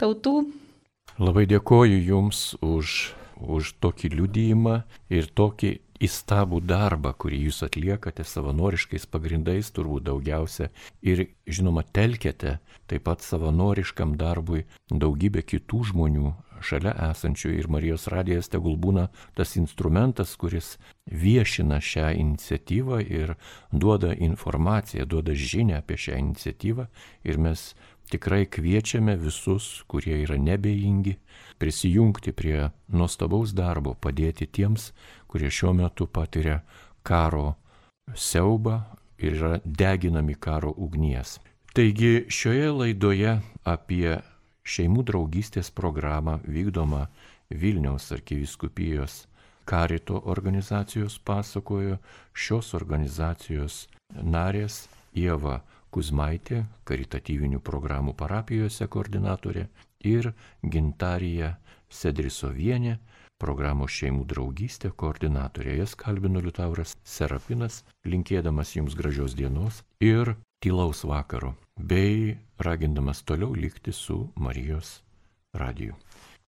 tautų. 0.00 0.46
Labai 1.20 1.44
dėkoju 1.50 1.98
Jums 2.06 2.40
už, 2.64 2.94
už 3.36 3.74
tokį 3.84 4.14
liudijimą 4.14 4.78
ir 5.12 5.28
tokį 5.28 5.74
įstabų 6.08 6.62
darbą, 6.64 7.12
kurį 7.12 7.42
jūs 7.50 7.60
atliekate 7.66 8.24
savanoriškais 8.24 9.04
pagrindais, 9.12 9.68
turbūt 9.74 10.06
daugiausia, 10.08 10.70
ir, 11.04 11.26
žinoma, 11.44 11.84
telkėte 11.84 12.58
taip 12.88 13.04
pat 13.10 13.26
savanoriškam 13.26 14.16
darbui 14.16 14.64
daugybę 14.88 15.44
kitų 15.44 15.84
žmonių 15.92 16.32
šalia 16.64 16.94
esančių 17.10 17.52
ir 17.58 17.68
Marijos 17.70 18.06
radijas 18.12 18.50
tegul 18.52 18.76
būna 18.80 19.08
tas 19.34 19.56
instrumentas, 19.60 20.36
kuris 20.36 20.76
viešina 21.06 21.80
šią 21.80 22.12
iniciatyvą 22.18 23.00
ir 23.04 23.34
duoda 23.72 24.14
informaciją, 24.14 25.06
duoda 25.06 25.34
žinę 25.34 25.78
apie 25.82 25.96
šią 25.96 26.18
iniciatyvą 26.24 26.88
ir 27.24 27.38
mes 27.38 27.72
tikrai 28.08 28.46
kviečiame 28.46 29.16
visus, 29.20 29.84
kurie 29.86 30.16
yra 30.22 30.38
nebejingi, 30.40 31.16
prisijungti 31.58 32.32
prie 32.32 32.70
nuostabaus 32.88 33.52
darbo, 33.52 33.94
padėti 33.94 34.48
tiems, 34.48 34.92
kurie 35.28 35.50
šiuo 35.52 35.74
metu 35.76 36.06
patiria 36.06 36.62
karo 37.02 37.56
siaubą 38.16 38.80
ir 39.18 39.36
yra 39.36 39.58
deginami 39.64 40.34
karo 40.34 40.72
ugnies. 40.76 41.38
Taigi 41.74 42.26
šioje 42.32 42.70
laidoje 42.72 43.38
apie 43.64 44.18
šeimų 44.74 45.04
draugystės 45.10 45.72
programą 45.74 46.38
vykdomą 46.44 47.06
Vilniaus 47.50 48.10
arkiviskupijos 48.12 49.24
karito 49.68 50.22
organizacijos 50.24 51.18
pasakojo 51.24 51.98
šios 52.32 52.74
organizacijos 52.78 53.82
narės 54.36 54.86
Ieva 55.12 55.58
Kuzmaitė, 55.92 56.62
karitatyvinių 56.88 57.60
programų 57.64 58.14
parapijose 58.16 58.88
koordinatorė 58.92 59.66
ir 60.08 60.30
Gintarija 60.62 61.54
Sedrisovienė, 62.00 62.98
programos 63.40 63.92
šeimų 63.96 64.26
draugystė 64.32 64.90
koordinatorė. 65.02 65.78
Jas 65.80 65.94
kalbino 65.96 66.42
Liutauras 66.44 66.96
Serapinas, 67.04 67.82
linkėdamas 68.04 68.74
jums 68.76 68.96
gražios 68.98 69.36
dienos 69.38 69.82
ir 70.00 70.34
tylaus 70.60 71.04
vakaro, 71.04 71.54
bei 71.80 72.36
ragindamas 72.58 73.22
toliau 73.22 73.54
likti 73.54 73.92
su 73.92 74.28
Marijos 74.34 75.02
radiju. 75.52 75.94